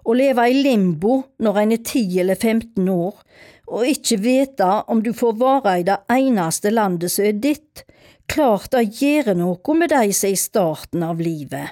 Å 0.04 0.16
leve 0.18 0.46
i 0.52 0.56
limbo 0.64 1.22
når 1.44 1.60
en 1.62 1.76
er 1.76 1.84
10 1.84 2.20
eller 2.24 2.40
15 2.40 2.90
år, 2.92 3.20
og 3.74 3.88
ikke 3.88 4.20
vite 4.22 4.70
om 4.92 5.04
du 5.04 5.14
får 5.16 5.38
være 5.40 5.78
i 5.80 5.86
det 5.88 6.00
eneste 6.12 6.74
landet 6.74 7.14
som 7.14 7.28
er 7.30 7.40
ditt, 7.44 7.86
klart 8.28 8.72
det 8.74 8.90
gjør 9.00 9.34
noe 9.40 9.78
med 9.80 9.94
de 9.94 10.12
som 10.12 10.30
er 10.30 10.36
i 10.36 10.42
starten 10.42 11.06
av 11.08 11.24
livet. 11.24 11.72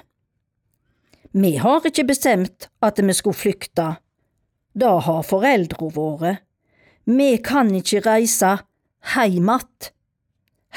Vi 1.32 1.56
har 1.60 1.84
ikke 1.88 2.08
bestemt 2.08 2.68
at 2.84 3.00
vi 3.00 3.14
skulle 3.16 3.36
flykte, 3.36 3.94
det 4.72 4.88
har 5.04 5.24
foreldrene 5.28 5.92
våre. 5.92 6.36
Vi 7.04 7.36
kan 7.44 7.72
ikke 7.74 8.00
reise 8.06 8.58
heim 9.14 9.48
att. 9.48 9.92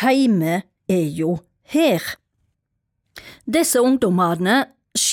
Heime 0.02 0.64
er 0.88 1.08
jo 1.16 1.38
her. 1.64 2.02
Disse 3.46 3.80
ungdommene 3.80 4.66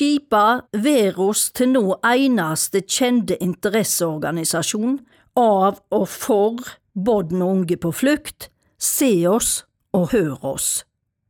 skipa 0.03 0.65
Veros 0.83 1.53
til 1.55 1.77
nå 1.77 1.83
eneste 2.03 2.81
kjente 2.91 3.37
interesseorganisasjon 3.45 4.97
av 5.38 5.77
og 5.95 6.07
for 6.11 6.71
barn 6.93 7.43
og 7.45 7.51
unge 7.53 7.77
på 7.79 7.93
flukt, 7.95 8.49
se 8.83 9.12
oss 9.31 9.61
og 9.95 10.09
hør 10.11 10.41
oss. 10.55 10.71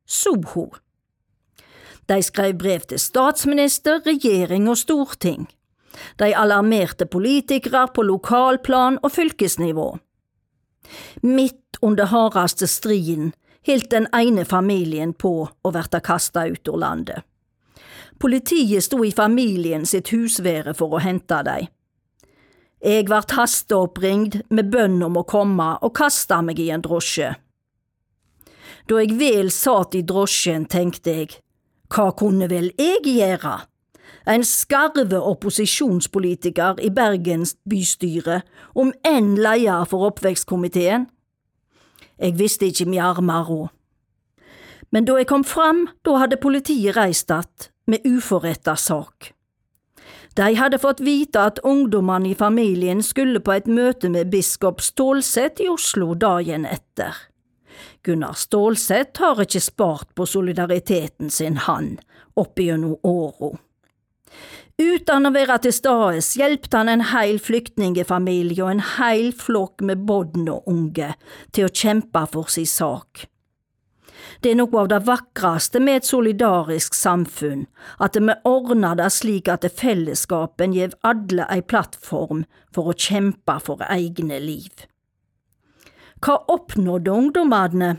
Soho. 0.08 0.70
De 2.08 2.16
skrev 2.24 2.54
brev 2.62 2.86
til 2.88 3.00
statsminister, 3.02 4.00
regjering 4.06 4.70
og 4.72 4.78
storting. 4.80 5.44
De 6.16 6.30
alarmerte 6.32 7.04
politikere 7.04 7.90
på 7.92 8.06
lokalplan 8.08 8.96
og 9.02 9.12
fylkesnivå. 9.12 9.90
Midt 11.28 11.76
under 11.82 12.08
hardeste 12.08 12.66
striden 12.66 13.34
holdt 13.68 13.90
den 13.92 14.08
ene 14.16 14.46
familien 14.48 15.12
på 15.12 15.34
å 15.44 15.74
verte 15.76 16.00
kasta 16.00 16.46
ut 16.48 16.72
av 16.72 16.80
landet. 16.86 17.28
Politiet 18.22 18.84
sto 18.84 19.00
i 19.02 19.10
familien 19.10 19.82
sitt 19.86 20.12
husvære 20.14 20.76
for 20.78 20.94
å 20.94 21.00
hente 21.02 21.40
dem. 21.42 21.66
Jeg 22.82 23.08
vart 23.10 23.34
hasteoppringd 23.34 24.36
med 24.54 24.68
bønn 24.70 25.00
om 25.02 25.18
å 25.18 25.24
komme 25.26 25.72
og 25.82 25.90
kasta 25.98 26.38
meg 26.42 26.60
i 26.62 26.68
en 26.74 26.84
drosje. 26.86 27.32
Da 28.86 29.00
jeg 29.02 29.16
vel 29.18 29.50
satt 29.54 29.96
i 29.98 30.04
drosjen, 30.06 30.68
tenkte 30.70 31.16
jeg, 31.16 31.34
hva 31.90 32.12
kunne 32.18 32.46
vel 32.50 32.70
jeg 32.78 33.02
gjøre? 33.10 33.56
En 34.30 34.46
skarve 34.46 35.18
opposisjonspolitiker 35.18 36.78
i 36.78 36.92
Bergens 36.94 37.56
bystyre, 37.66 38.44
om 38.78 38.94
enn 39.02 39.34
leder 39.34 39.82
for 39.90 40.06
oppvekstkomiteen? 40.12 41.08
Jeg 42.22 42.38
visste 42.38 42.70
ikke 42.70 42.86
mi 42.86 43.02
armer 43.02 43.50
råd. 43.50 43.74
Men 44.94 45.10
da 45.10 45.18
jeg 45.18 45.26
kom 45.26 45.42
fram, 45.42 45.88
da 46.06 46.20
hadde 46.22 46.38
politiet 46.38 46.94
reist 46.94 47.30
att 47.30 47.71
med 47.86 48.06
uforretta 48.06 48.76
sak. 48.76 49.32
De 50.34 50.54
hadde 50.56 50.78
fått 50.80 51.00
vite 51.00 51.40
at 51.40 51.60
ungdommene 51.64 52.30
i 52.30 52.38
familien 52.38 53.02
skulle 53.04 53.40
på 53.44 53.52
et 53.52 53.68
møte 53.68 54.08
med 54.08 54.30
biskop 54.32 54.80
Stålsett 54.80 55.60
i 55.60 55.68
Oslo 55.68 56.14
dagen 56.14 56.64
etter. 56.64 57.16
Gunnar 58.02 58.38
Stålsett 58.38 59.20
har 59.20 59.42
ikke 59.44 59.60
spart 59.60 60.14
på 60.16 60.26
solidariteten 60.26 61.30
sin, 61.30 61.56
han, 61.56 61.98
oppigjennom 62.34 62.96
åra. 63.02 63.52
Uten 64.80 65.28
å 65.28 65.34
være 65.34 65.58
til 65.66 65.74
stades 65.76 66.32
hjelpte 66.38 66.80
han 66.80 66.88
en 66.88 67.04
heil 67.12 67.36
flyktningefamilie 67.42 68.64
og 68.64 68.72
en 68.72 68.86
heil 68.96 69.28
flokk 69.36 69.84
med 69.84 70.06
bodne 70.08 70.56
unge 70.66 71.12
til 71.52 71.68
å 71.68 71.74
kjempe 71.82 72.24
for 72.32 72.50
sin 72.50 72.66
sak. 72.66 73.26
Det 74.42 74.50
er 74.50 74.56
noe 74.58 74.74
av 74.80 74.88
det 74.90 74.98
vakreste 75.06 75.78
med 75.78 76.00
et 76.00 76.06
solidarisk 76.08 76.96
samfunn, 76.98 77.68
at 78.02 78.16
vi 78.18 78.34
ordner 78.48 78.96
det 78.98 79.12
slik 79.14 79.46
at 79.52 79.68
fellesskapen 79.78 80.74
gir 80.74 80.96
alle 81.06 81.46
ei 81.46 81.62
plattform 81.62 82.40
for 82.74 82.90
å 82.90 82.96
kjempe 82.98 83.60
for 83.62 83.84
egne 83.86 84.40
liv. 84.42 84.88
Hva 86.22 86.40
oppnådde 86.50 87.14
ungdommene? 87.14 87.92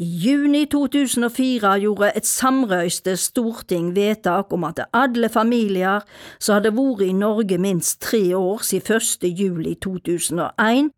I 0.00 0.08
juni 0.24 0.64
2004 0.70 1.74
gjorde 1.82 2.10
et 2.16 2.28
samrøyste 2.28 3.16
storting 3.20 3.92
vedtak 3.96 4.52
om 4.52 4.64
at 4.64 4.80
alle 4.96 5.28
familier 5.28 6.04
som 6.38 6.56
hadde 6.56 6.72
vært 6.76 7.04
i 7.04 7.12
Norge 7.20 7.58
minst 7.60 8.00
tre 8.00 8.22
år 8.38 8.64
siden 8.64 8.96
1. 8.96 9.28
juli 9.28 9.76
2001, 9.76 10.90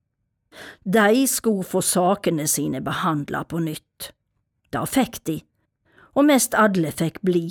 de 0.85 1.27
skulle 1.27 1.67
få 1.67 1.83
sakene 1.83 2.47
sine 2.47 2.85
behandla 2.85 3.43
på 3.45 3.59
nytt. 3.65 3.86
Det 4.77 4.89
fikk 4.93 5.23
de, 5.25 5.39
og 6.13 6.27
mest 6.29 6.55
alle 6.55 6.91
fikk 6.93 7.23
bli. 7.25 7.47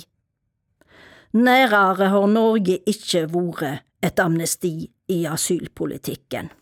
Nærere 1.34 2.06
har 2.12 2.26
Norge 2.30 2.78
ikke 2.86 3.26
vært 3.32 3.82
et 4.06 4.22
amnesti 4.22 4.86
i 5.10 5.24
asylpolitikken. 5.26 6.52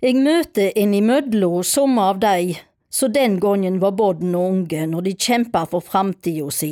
Jeg 0.00 0.14
møter 0.22 0.70
innimellom 0.78 1.66
somme 1.66 2.06
av 2.12 2.22
de 2.22 2.54
som 2.90 3.12
den 3.12 3.36
gangen 3.42 3.80
var 3.82 3.96
bodn 3.98 4.36
og 4.38 4.52
unge 4.52 4.86
når 4.86 5.08
de 5.08 5.16
kjempa 5.26 5.66
for 5.68 5.84
framtida 5.84 6.46
si 6.54 6.70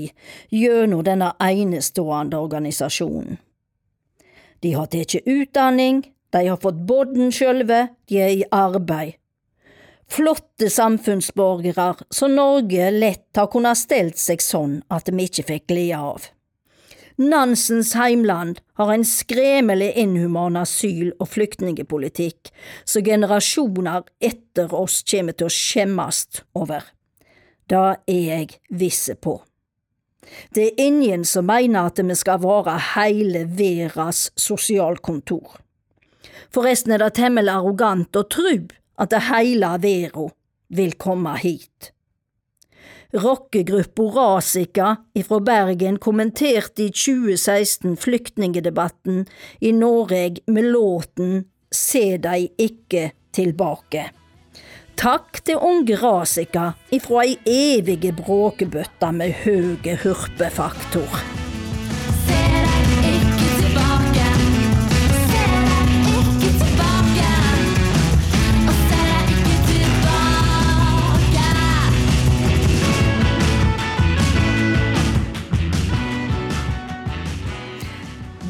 gjennom 0.55 1.03
denne 1.05 1.35
enestående 1.43 2.39
organisasjonen. 2.39 3.37
De 4.63 4.73
har 4.73 4.89
tatt 4.89 5.19
utdanning, 5.27 6.07
de 6.33 6.47
har 6.47 6.63
fått 6.63 6.79
bodn 6.89 7.35
sjølve, 7.35 7.89
de 8.09 8.23
er 8.23 8.33
i 8.39 8.45
arbeid. 8.55 9.19
Flotte 10.09 10.71
samfunnsborgere 10.71 11.95
som 12.11 12.37
Norge 12.37 12.91
lett 12.91 13.37
har 13.37 13.51
kunnet 13.51 13.79
stelt 13.79 14.19
seg 14.19 14.43
sånn 14.43 14.81
at 14.93 15.11
vi 15.11 15.27
ikke 15.27 15.47
fikk 15.51 15.67
glede 15.73 15.99
av. 15.99 16.29
Nansens 17.17 17.95
heimland 17.97 18.61
har 18.77 18.93
en 18.93 19.05
skremmelig 19.05 19.95
inhuman 19.97 20.59
asyl- 20.61 21.15
og 21.17 21.31
flyktningepolitikk 21.33 22.53
som 22.85 23.05
generasjoner 23.05 24.05
etter 24.21 24.75
oss 24.77 25.01
kommer 25.11 25.33
til 25.33 25.49
å 25.49 25.55
skjemmes 25.57 26.27
over. 26.55 26.85
Det 27.67 27.85
er 28.07 28.23
jeg 28.29 28.59
visse 28.69 29.17
på. 29.17 29.41
Det 30.55 30.67
er 30.67 30.83
ingen 30.87 31.25
som 31.25 31.49
mener 31.49 31.89
at 31.89 31.99
vi 31.99 32.15
skal 32.19 32.43
være 32.43 32.77
hele 32.95 33.47
verdas 33.49 34.29
sosialkontor. 34.37 35.57
Forresten 36.53 36.93
er 36.93 37.03
det 37.03 37.15
temmelig 37.17 37.55
arrogant 37.55 38.17
å 38.17 38.27
tru 38.29 38.69
at 38.99 39.13
heile 39.31 39.77
verda 39.83 40.31
vil 40.77 40.97
komme 40.99 41.37
hit. 41.43 41.93
Rockegruppa 43.17 44.03
Rasika 44.03 44.97
ifra 45.15 45.41
Bergen 45.41 45.99
kommenterte 45.99 46.83
i 46.83 46.91
2016 46.91 47.97
flyktningedebatten 47.97 49.27
i 49.61 49.73
Noreg 49.73 50.43
med 50.47 50.73
låten 50.75 51.45
Se 51.71 52.17
dei 52.23 52.49
ikke 52.59 53.11
tilbake. 53.35 54.09
Takk 54.97 55.43
til 55.45 55.61
unge 55.61 55.97
Rasika 56.01 56.71
ifra 56.95 57.25
ei 57.27 57.37
evige 57.53 58.15
bråkebøtte 58.17 59.13
med 59.13 59.35
høge 59.45 59.99
hurpefaktor. 60.03 61.21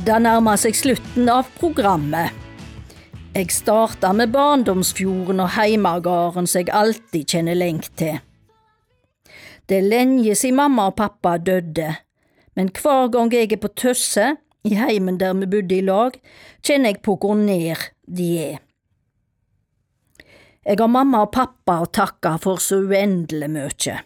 Det 0.06 0.20
nærmer 0.22 0.54
seg 0.54 0.76
slutten 0.78 1.26
av 1.26 1.48
programmet. 1.58 2.30
Jeg 3.34 3.50
starter 3.50 4.12
med 4.14 4.30
barndomsfjorden 4.30 5.42
og 5.42 5.50
heimegarden 5.56 6.46
som 6.46 6.60
jeg 6.62 6.70
alltid 6.70 7.32
kjenner 7.34 7.58
lengt 7.58 7.88
til. 7.98 8.20
Det 9.66 9.80
er 9.80 9.88
lenge 9.90 10.36
siden 10.38 10.60
mamma 10.60 10.84
og 10.92 10.94
pappa 11.00 11.34
døde, 11.42 11.88
men 12.54 12.70
hver 12.70 13.10
gang 13.16 13.34
jeg 13.34 13.50
er 13.50 13.58
på 13.58 13.72
Tøsse, 13.74 14.36
i 14.62 14.78
heimen 14.78 15.18
der 15.18 15.34
vi 15.40 15.50
bodde 15.56 15.74
i 15.74 15.82
lag, 15.82 16.14
kjenner 16.62 16.94
jeg 16.94 17.02
på 17.02 17.18
hvor 17.18 17.34
nær 17.34 17.88
de 18.06 18.30
er. 18.44 18.62
Jeg 20.62 20.78
har 20.78 20.92
mamma 21.00 21.26
og 21.26 21.34
pappa 21.34 21.80
å 21.82 21.90
takke 21.90 22.38
for 22.46 22.62
så 22.62 22.78
uendelig 22.86 23.50
mye. 23.58 23.98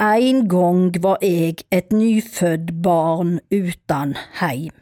En 0.00 0.48
gang 0.48 1.02
var 1.02 1.18
jeg 1.22 1.64
et 1.70 1.92
nyfødt 1.92 2.82
barn 2.82 3.40
uten 3.50 4.16
heim. 4.40 4.74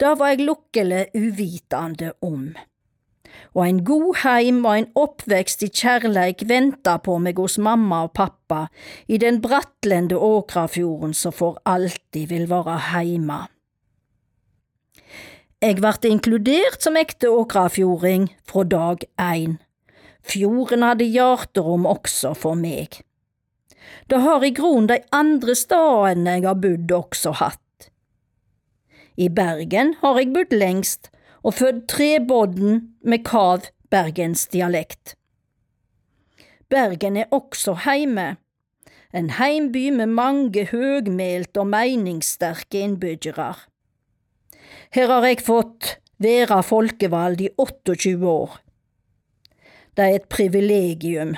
Det 0.00 0.14
var 0.18 0.28
jeg 0.28 0.46
lukkelig 0.46 1.06
uvitende 1.14 2.12
om. 2.22 2.54
og 3.56 3.64
ein 3.64 3.84
god 3.84 4.16
heim 4.22 4.64
og 4.64 4.74
ein 4.76 4.88
oppvekst 5.00 5.62
i 5.64 5.70
kjærleik 5.72 6.44
venta 6.48 6.96
på 7.00 7.16
meg 7.24 7.38
hos 7.40 7.56
mamma 7.58 8.02
og 8.06 8.12
pappa 8.18 8.66
i 9.08 9.18
den 9.22 9.40
brattlende 9.44 10.18
Åkrafjorden 10.20 11.14
som 11.16 11.32
for 11.32 11.60
alltid 11.64 12.28
vil 12.32 12.48
være 12.50 12.78
heima. 12.92 13.46
Eg 15.64 15.80
vart 15.80 16.04
inkludert 16.04 16.84
som 16.84 16.98
ekte 17.00 17.30
åkrafjording 17.32 18.28
fra 18.44 18.64
dag 18.68 19.06
ein. 19.16 19.56
Fjorden 20.26 20.84
hadde 20.84 21.08
hjarterom 21.08 21.86
også 21.88 22.34
for 22.36 22.58
meg. 22.60 23.00
Det 24.06 24.20
har 24.22 24.44
i 24.44 24.52
grunnen 24.54 24.88
de 24.90 25.00
andre 25.14 25.54
stedene 25.58 26.38
jeg 26.38 26.46
har 26.46 26.58
bodd 26.62 26.92
også 26.92 27.34
hatt. 27.40 27.90
I 29.16 29.28
Bergen 29.32 29.94
har 30.02 30.18
jeg 30.20 30.32
bodd 30.34 30.52
lengst 30.52 31.10
og 31.42 31.56
født 31.60 31.86
trebodden 31.88 32.82
med 33.02 33.24
kav 33.24 33.68
bergensdialekt. 33.90 35.14
Bergen 36.68 37.16
er 37.16 37.30
også 37.30 37.76
heime, 37.86 38.36
en 39.14 39.30
heimby 39.38 39.88
med 39.94 40.06
mange 40.06 40.66
høgmælte 40.66 41.62
og 41.62 41.70
meningssterke 41.72 42.82
innbyggere. 42.82 43.54
Her 44.92 45.12
har 45.12 45.26
jeg 45.26 45.44
fått 45.46 45.96
være 46.18 46.62
folkevalgt 46.62 47.44
i 47.46 47.48
28 47.58 48.28
år. 48.28 48.58
Det 49.96 50.04
er 50.04 50.18
et 50.18 50.28
privilegium. 50.28 51.36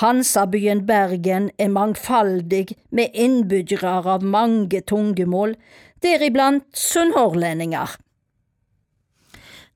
Hansabyen 0.00 0.86
Bergen 0.86 1.50
er 1.58 1.68
mangfaldig 1.68 2.76
med 2.90 3.12
innbyggere 3.12 3.98
av 4.14 4.24
mange 4.24 4.80
tungemål, 4.88 5.54
deriblant 6.02 6.64
sunnhordlendinger. 6.72 7.98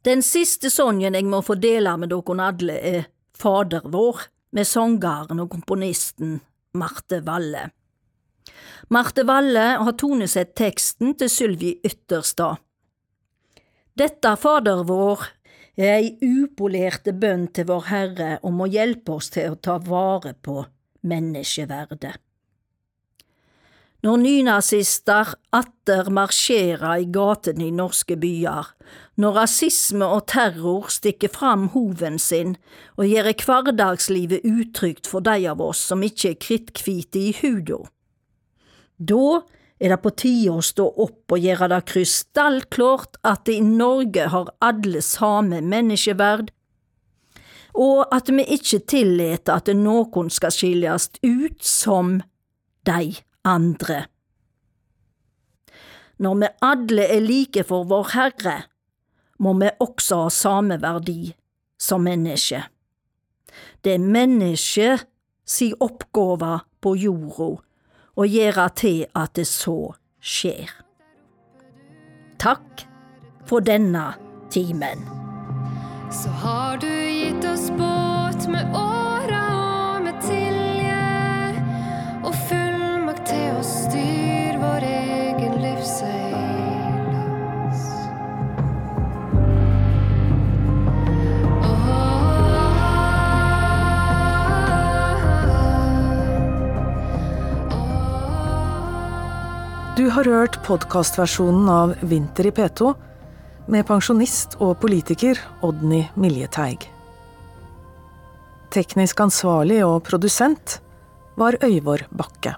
Den 0.07 0.23
siste 0.23 0.71
songen 0.71 1.19
jeg 1.19 1.27
må 1.29 1.43
få 1.45 1.59
dele 1.61 1.97
med 2.01 2.13
dere 2.15 2.49
alle, 2.49 2.79
er 2.79 3.09
Fader 3.37 3.85
vår, 3.93 4.29
med 4.57 4.65
sangeren 4.65 5.43
og 5.43 5.51
komponisten 5.53 6.39
Marte 6.79 7.21
Valle. 7.27 7.67
Marte 8.89 9.27
Valle 9.27 9.65
har 9.83 9.97
tonesett 9.99 10.55
teksten 10.57 11.17
til 11.19 11.29
Sylvi 11.29 11.75
Ytterstad. 11.85 12.63
Dette 13.99 14.37
Fader 14.41 14.85
vår 14.87 15.27
ei 15.77 16.15
upolerte 16.25 17.13
bønn 17.13 17.49
til 17.53 17.69
Vår 17.69 17.89
Herre 17.91 18.31
om 18.47 18.63
å 18.65 18.69
hjelpe 18.71 19.19
oss 19.19 19.29
til 19.35 19.53
å 19.53 19.61
ta 19.61 19.77
vare 19.85 20.33
på 20.41 20.63
menneskeverdet. 21.07 22.17
Når 24.07 24.21
nynazister 24.23 25.33
atter 25.57 26.09
marsjerer 26.15 27.01
i 27.03 27.07
gatene 27.11 27.65
i 27.67 27.75
norske 27.75 28.15
byer, 28.21 28.69
når 29.19 29.39
rasisme 29.41 30.07
og 30.07 30.29
terror 30.31 30.91
stikker 30.93 31.33
fram 31.33 31.71
hoven 31.75 32.21
sin 32.23 32.55
og 32.95 33.09
gjør 33.09 33.33
hverdagslivet 33.41 34.47
utrygt 34.47 35.11
for 35.11 35.25
de 35.27 35.49
av 35.51 35.65
oss 35.65 35.81
som 35.91 36.05
ikke 36.07 36.35
er 36.35 36.41
kritthvite 36.45 37.23
i 37.25 37.35
huda, 37.41 37.81
da 38.97 39.43
er 39.81 39.93
det 39.93 39.99
på 40.03 40.13
tide 40.17 40.55
å 40.57 40.65
stå 40.65 40.87
opp 41.05 41.35
og 41.37 41.43
gjøre 41.43 41.69
det 41.73 41.83
krystallklart 41.91 43.19
at 43.29 43.49
i 43.53 43.59
Norge 43.65 44.29
har 44.33 44.53
alle 44.65 45.03
samme 45.05 45.61
menneskeverd, 45.61 46.53
og 47.77 48.07
at 48.15 48.31
vi 48.33 48.47
ikke 48.57 48.81
tillater 48.89 49.59
at 49.59 49.69
noen 49.77 50.31
skal 50.33 50.55
skilles 50.55 51.11
ut 51.21 51.61
som 51.61 52.23
de 52.89 53.19
andre. 53.45 54.07
Når 56.17 56.39
vi 56.41 56.49
alle 56.65 57.09
er 57.13 57.21
like 57.21 57.67
for 57.69 57.85
Vår 57.85 58.15
Herre, 58.15 58.57
må 59.39 59.53
vi 59.61 59.69
også 59.85 60.23
ha 60.25 60.31
samme 60.33 60.79
verdi 60.81 61.35
som 61.77 62.07
menneske. 62.09 62.63
Det 63.85 63.99
er 63.99 64.09
mennesket 64.17 65.05
si 65.47 65.69
oppgåve 65.77 66.63
på 66.81 66.95
jorda 66.97 67.51
å 68.17 68.25
gjøre 68.25 68.69
til 68.79 69.05
at 69.15 69.37
det 69.37 69.47
så 69.49 69.95
skjer. 70.21 70.73
Takk 72.41 72.87
for 73.49 73.65
denne 73.65 74.09
timen. 74.51 75.05
Så 76.13 76.31
har 76.43 76.79
du 76.81 76.91
gitt 76.91 77.45
oss 77.45 77.69
båt 77.77 78.47
med 78.53 78.77
åra 78.77 79.43
og 79.55 80.05
med 80.07 80.21
tilje, 80.25 81.03
og 82.25 82.33
fullmakt 82.49 83.27
til 83.33 83.59
å 83.59 83.67
styre 83.67 84.26
Du 99.97 100.11
har 100.13 100.25
hørt 100.29 100.59
podkastversjonen 100.61 101.69
av 101.73 101.95
Vinter 102.05 102.47
i 102.47 102.51
P2 102.53 102.91
med 103.73 103.87
pensjonist 103.89 104.59
og 104.61 104.75
politiker 104.83 105.41
Odny 105.65 106.03
Miljeteig. 106.21 106.85
Teknisk 108.77 109.23
ansvarlig 109.25 109.79
og 109.87 110.03
produsent 110.05 110.77
var 111.41 111.57
Øyvor 111.65 112.05
Bakke. 112.13 112.53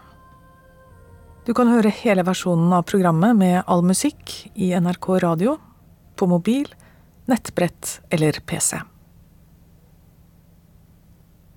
Du 1.47 1.55
kan 1.55 1.71
høre 1.71 1.95
hele 2.01 2.27
versjonen 2.27 2.75
av 2.75 2.83
programmet 2.91 3.39
med 3.39 3.63
all 3.71 3.87
musikk 3.87 4.35
i 4.59 4.75
NRK 4.75 5.13
radio, 5.23 5.55
på 6.19 6.27
mobil, 6.27 6.67
nettbrett 7.31 8.01
eller 8.11 8.43
PC. 8.51 8.83